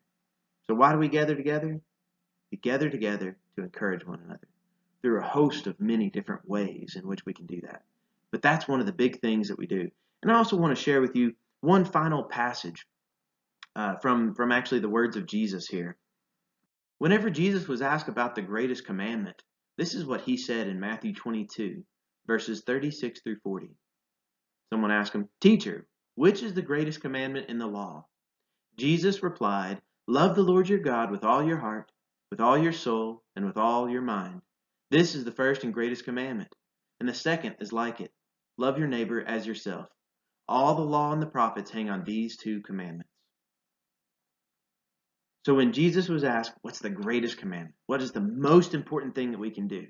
So 0.67 0.75
why 0.75 0.93
do 0.93 0.99
we 0.99 1.09
gather 1.09 1.35
together? 1.35 1.81
We 2.51 2.59
gather 2.59 2.91
together 2.91 3.37
to 3.57 3.63
encourage 3.63 4.07
one 4.07 4.21
another 4.25 4.49
through 5.03 5.21
a 5.21 5.27
host 5.27 5.67
of 5.67 5.81
many 5.81 6.11
different 6.11 6.49
ways 6.49 6.97
in 6.97 7.07
which 7.07 7.25
we 7.25 7.33
can 7.33 7.47
do 7.47 7.61
that. 7.63 7.83
But 8.31 8.43
that's 8.43 8.69
one 8.69 8.81
of 8.81 8.87
the 8.87 8.93
big 8.93 9.21
things 9.21 9.49
that 9.49 9.59
we 9.59 9.67
do. 9.67 9.91
And 10.23 10.31
I 10.31 10.37
also 10.37 10.57
want 10.57 10.77
to 10.77 10.83
share 10.83 11.01
with 11.01 11.17
you 11.17 11.35
one 11.61 11.85
final 11.85 12.23
passage 12.25 12.87
uh, 13.75 13.97
from, 13.97 14.35
from 14.35 14.53
actually 14.53 14.81
the 14.81 14.89
words 14.89 15.17
of 15.17 15.27
Jesus 15.27 15.67
here. 15.67 15.97
Whenever 16.99 17.31
Jesus 17.31 17.67
was 17.67 17.83
asked 17.83 18.09
about 18.09 18.35
the 18.35 18.43
greatest 18.43 18.85
commandment, 18.85 19.43
this 19.79 19.95
is 19.95 20.05
what 20.05 20.21
he 20.21 20.37
said 20.37 20.69
in 20.69 20.79
Matthew 20.79 21.15
22, 21.15 21.83
verses 22.27 22.63
36 22.67 23.23
through 23.23 23.39
40. 23.43 23.71
Someone 24.71 24.91
asked 24.91 25.15
him, 25.15 25.29
Teacher, 25.41 25.87
which 26.15 26.43
is 26.43 26.53
the 26.53 26.63
greatest 26.63 27.01
commandment 27.01 27.49
in 27.49 27.59
the 27.59 27.67
law? 27.67 28.07
Jesus 28.77 29.23
replied, 29.23 29.81
Love 30.07 30.35
the 30.35 30.43
Lord 30.43 30.69
your 30.69 30.79
God 30.79 31.11
with 31.11 31.25
all 31.25 31.43
your 31.43 31.59
heart, 31.59 31.91
with 32.31 32.41
all 32.41 32.59
your 32.59 32.73
soul, 32.73 33.23
and 33.37 33.45
with 33.45 33.57
all 33.57 33.89
your 33.89 34.03
mind. 34.03 34.43
This 34.91 35.15
is 35.15 35.25
the 35.25 35.33
first 35.33 35.63
and 35.65 35.73
greatest 35.73 36.05
commandment. 36.05 36.55
And 36.99 37.09
the 37.09 37.15
second 37.15 37.57
is 37.61 37.73
like 37.73 38.01
it 38.01 38.13
love 38.59 38.79
your 38.79 38.89
neighbor 38.89 39.23
as 39.23 39.47
yourself. 39.47 39.87
All 40.49 40.75
the 40.75 40.83
law 40.83 41.13
and 41.13 41.23
the 41.23 41.27
prophets 41.27 41.71
hang 41.71 41.89
on 41.89 42.05
these 42.05 42.37
two 42.37 42.61
commandments. 42.61 43.11
So 45.47 45.55
when 45.55 45.73
Jesus 45.73 46.09
was 46.09 46.25
asked, 46.25 46.53
What's 46.63 46.81
the 46.81 46.91
greatest 46.91 47.39
commandment? 47.39 47.77
What 47.87 48.03
is 48.03 48.13
the 48.13 48.21
most 48.21 48.75
important 48.75 49.15
thing 49.15 49.31
that 49.31 49.41
we 49.41 49.51
can 49.51 49.69
do? 49.69 49.87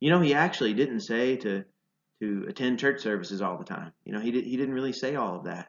You 0.00 0.10
know, 0.10 0.20
he 0.20 0.34
actually 0.34 0.74
didn't 0.74 1.00
say 1.00 1.36
to 1.36 1.64
to 2.22 2.46
attend 2.48 2.78
church 2.78 3.00
services 3.02 3.42
all 3.42 3.58
the 3.58 3.64
time. 3.64 3.92
You 4.04 4.12
know, 4.12 4.20
he, 4.20 4.30
did, 4.30 4.44
he 4.44 4.56
didn't 4.56 4.74
really 4.74 4.92
say 4.92 5.16
all 5.16 5.36
of 5.36 5.44
that. 5.44 5.68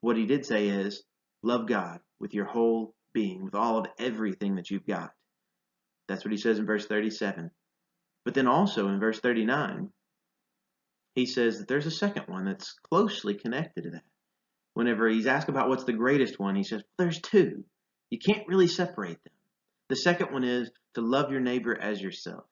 What 0.00 0.16
he 0.16 0.24
did 0.24 0.46
say 0.46 0.68
is, 0.68 1.02
Love 1.46 1.68
God 1.68 2.00
with 2.18 2.34
your 2.34 2.44
whole 2.44 2.92
being, 3.14 3.44
with 3.44 3.54
all 3.54 3.78
of 3.78 3.86
everything 4.00 4.56
that 4.56 4.68
you've 4.68 4.84
got. 4.84 5.12
That's 6.08 6.24
what 6.24 6.32
he 6.32 6.38
says 6.38 6.58
in 6.58 6.66
verse 6.66 6.86
37. 6.86 7.52
But 8.24 8.34
then 8.34 8.48
also 8.48 8.88
in 8.88 8.98
verse 8.98 9.20
39, 9.20 9.90
he 11.14 11.24
says 11.24 11.58
that 11.58 11.68
there's 11.68 11.86
a 11.86 11.90
second 11.92 12.24
one 12.26 12.46
that's 12.46 12.74
closely 12.90 13.34
connected 13.34 13.84
to 13.84 13.90
that. 13.90 14.02
Whenever 14.74 15.08
he's 15.08 15.28
asked 15.28 15.48
about 15.48 15.68
what's 15.68 15.84
the 15.84 15.92
greatest 15.92 16.40
one, 16.40 16.56
he 16.56 16.64
says, 16.64 16.82
there's 16.98 17.20
two. 17.20 17.62
You 18.10 18.18
can't 18.18 18.48
really 18.48 18.66
separate 18.66 19.22
them. 19.22 19.32
The 19.88 19.94
second 19.94 20.32
one 20.32 20.42
is 20.42 20.68
to 20.96 21.00
love 21.00 21.30
your 21.30 21.40
neighbor 21.40 21.80
as 21.80 22.02
yourself. 22.02 22.42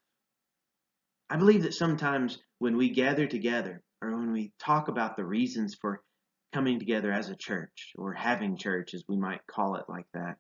I 1.29 1.37
believe 1.37 1.65
that 1.65 1.75
sometimes 1.75 2.39
when 2.61 2.77
we 2.77 2.91
gather 2.91 3.27
together 3.27 3.83
or 4.01 4.17
when 4.17 4.31
we 4.31 4.53
talk 4.61 4.87
about 4.87 5.17
the 5.17 5.25
reasons 5.25 5.75
for 5.81 6.01
coming 6.55 6.79
together 6.79 7.13
as 7.13 7.29
a 7.29 7.37
church 7.37 7.93
or 7.99 8.13
having 8.13 8.57
church 8.57 8.95
as 8.95 9.03
we 9.09 9.17
might 9.17 9.45
call 9.47 9.75
it 9.75 9.85
like 9.89 10.07
that 10.15 10.37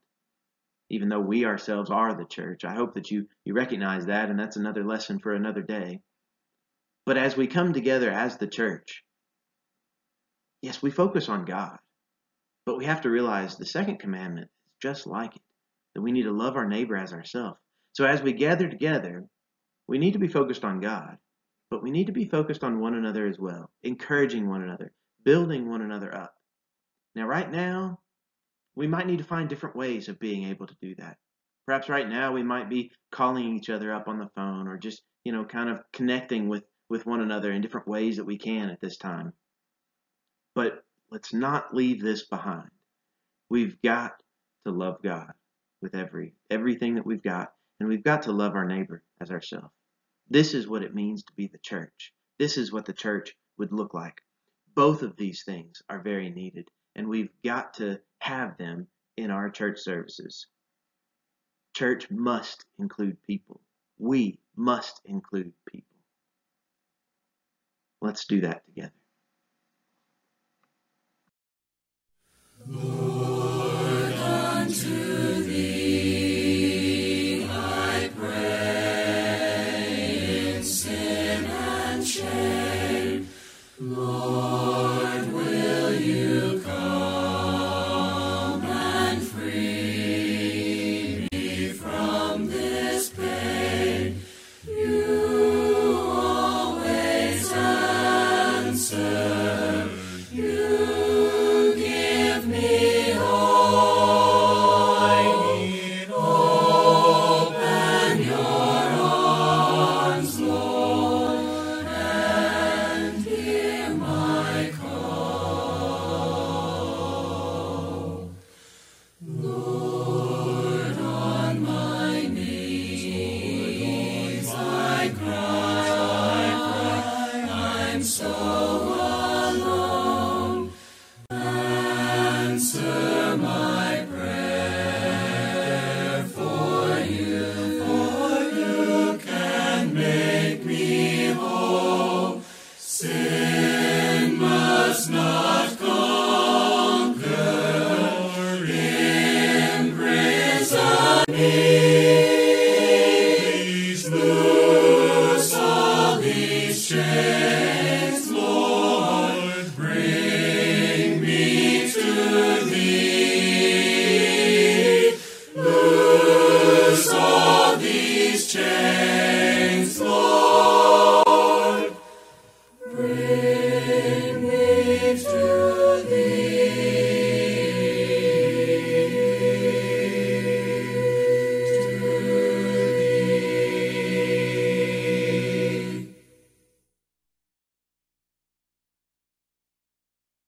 even 0.89 1.09
though 1.09 1.21
we 1.21 1.45
ourselves 1.45 1.91
are 1.91 2.15
the 2.15 2.25
church. 2.25 2.65
I 2.65 2.75
hope 2.75 2.95
that 2.95 3.11
you 3.11 3.27
you 3.45 3.53
recognize 3.53 4.07
that 4.07 4.31
and 4.31 4.39
that's 4.39 4.57
another 4.57 4.85
lesson 4.85 5.19
for 5.19 5.35
another 5.35 5.63
day. 5.63 6.01
But 7.05 7.19
as 7.19 7.37
we 7.37 7.49
come 7.49 7.73
together 7.73 8.11
as 8.13 8.37
the 8.37 8.47
church 8.47 9.03
yes 10.63 10.81
we 10.81 10.91
focus 10.91 11.29
on 11.29 11.45
god 11.45 11.79
but 12.65 12.79
we 12.79 12.87
have 12.87 13.03
to 13.03 13.11
realize 13.11 13.57
the 13.57 13.67
second 13.67 13.99
commandment 13.99 14.49
is 14.67 14.73
just 14.81 15.07
like 15.07 15.35
it 15.35 15.43
that 15.95 16.03
we 16.03 16.13
need 16.13 16.23
to 16.23 16.33
love 16.33 16.57
our 16.57 16.67
neighbor 16.67 16.97
as 16.97 17.13
ourselves. 17.13 17.59
So 17.93 18.05
as 18.05 18.23
we 18.23 18.33
gather 18.33 18.69
together 18.69 19.25
we 19.89 19.99
need 19.99 20.13
to 20.13 20.21
be 20.21 20.29
focused 20.29 20.65
on 20.65 20.81
god 20.81 21.17
but 21.71 21.83
we 21.83 21.91
need 21.91 22.07
to 22.07 22.13
be 22.13 22.27
focused 22.27 22.63
on 22.63 22.79
one 22.79 22.95
another 22.95 23.27
as 23.27 23.39
well 23.39 23.69
encouraging 23.83 24.49
one 24.49 24.63
another 24.63 24.93
building 25.25 25.69
one 25.69 25.83
another 25.83 26.15
up. 26.15 26.35
Now, 27.15 27.27
right 27.27 27.51
now, 27.51 28.01
we 28.77 28.87
might 28.87 29.07
need 29.07 29.19
to 29.19 29.25
find 29.25 29.49
different 29.49 29.77
ways 29.77 30.09
of 30.09 30.19
being 30.19 30.45
able 30.45 30.67
to 30.67 30.77
do 30.81 30.95
that. 30.97 31.17
Perhaps 31.67 31.89
right 31.89 32.09
now 32.09 32.33
we 32.33 32.43
might 32.43 32.69
be 32.69 32.91
calling 33.11 33.57
each 33.57 33.71
other 33.71 33.93
up 33.93 34.09
on 34.09 34.19
the 34.19 34.31
phone 34.35 34.69
or 34.69 34.77
just, 34.77 35.03
you 35.25 35.33
know, 35.33 35.45
kind 35.45 35.71
of 35.71 35.81
connecting 35.93 36.49
with, 36.49 36.65
with 36.91 37.07
one 37.07 37.21
another 37.21 37.53
in 37.53 37.63
different 37.63 37.89
ways 37.89 38.17
that 38.17 38.25
we 38.25 38.37
can 38.37 38.69
at 38.69 38.81
this 38.81 38.99
time. 38.99 39.33
But 40.55 40.85
let's 41.11 41.33
not 41.33 41.75
leave 41.75 42.03
this 42.03 42.27
behind. 42.27 42.71
We've 43.49 43.81
got 43.83 44.13
to 44.67 44.73
love 44.73 45.03
God 45.03 45.33
with 45.81 45.95
every 45.95 46.35
everything 46.51 46.95
that 46.95 47.07
we've 47.07 47.23
got, 47.23 47.53
and 47.79 47.89
we've 47.89 48.05
got 48.05 48.23
to 48.23 48.33
love 48.33 48.55
our 48.55 48.65
neighbor 48.65 49.03
as 49.21 49.31
ourselves. 49.31 49.73
This 50.29 50.55
is 50.55 50.67
what 50.67 50.83
it 50.83 50.95
means 50.95 51.23
to 51.25 51.33
be 51.35 51.47
the 51.47 51.59
church. 51.59 52.13
This 52.39 52.57
is 52.57 52.73
what 52.73 52.87
the 52.87 52.93
church 52.93 53.35
would 53.59 53.73
look 53.73 53.95
like 53.95 54.23
both 54.75 55.03
of 55.03 55.17
these 55.17 55.45
things 55.45 55.83
are 55.89 56.01
very 56.01 56.31
needed, 56.31 56.69
and 56.97 57.09
we've 57.09 57.31
got 57.45 57.75
to 57.75 58.01
have 58.19 58.57
them 58.59 58.87
in 59.17 59.31
our 59.31 59.51
church 59.51 59.79
services. 59.79 60.47
Church 61.75 62.11
must 62.11 62.65
include 62.79 63.17
people. 63.23 63.61
We 63.99 64.39
must 64.57 65.01
include 65.05 65.53
people. 65.71 65.97
Let's 68.01 68.27
do 68.27 68.41
that 68.43 68.65
together. 68.67 68.93
Lord. 72.67 73.44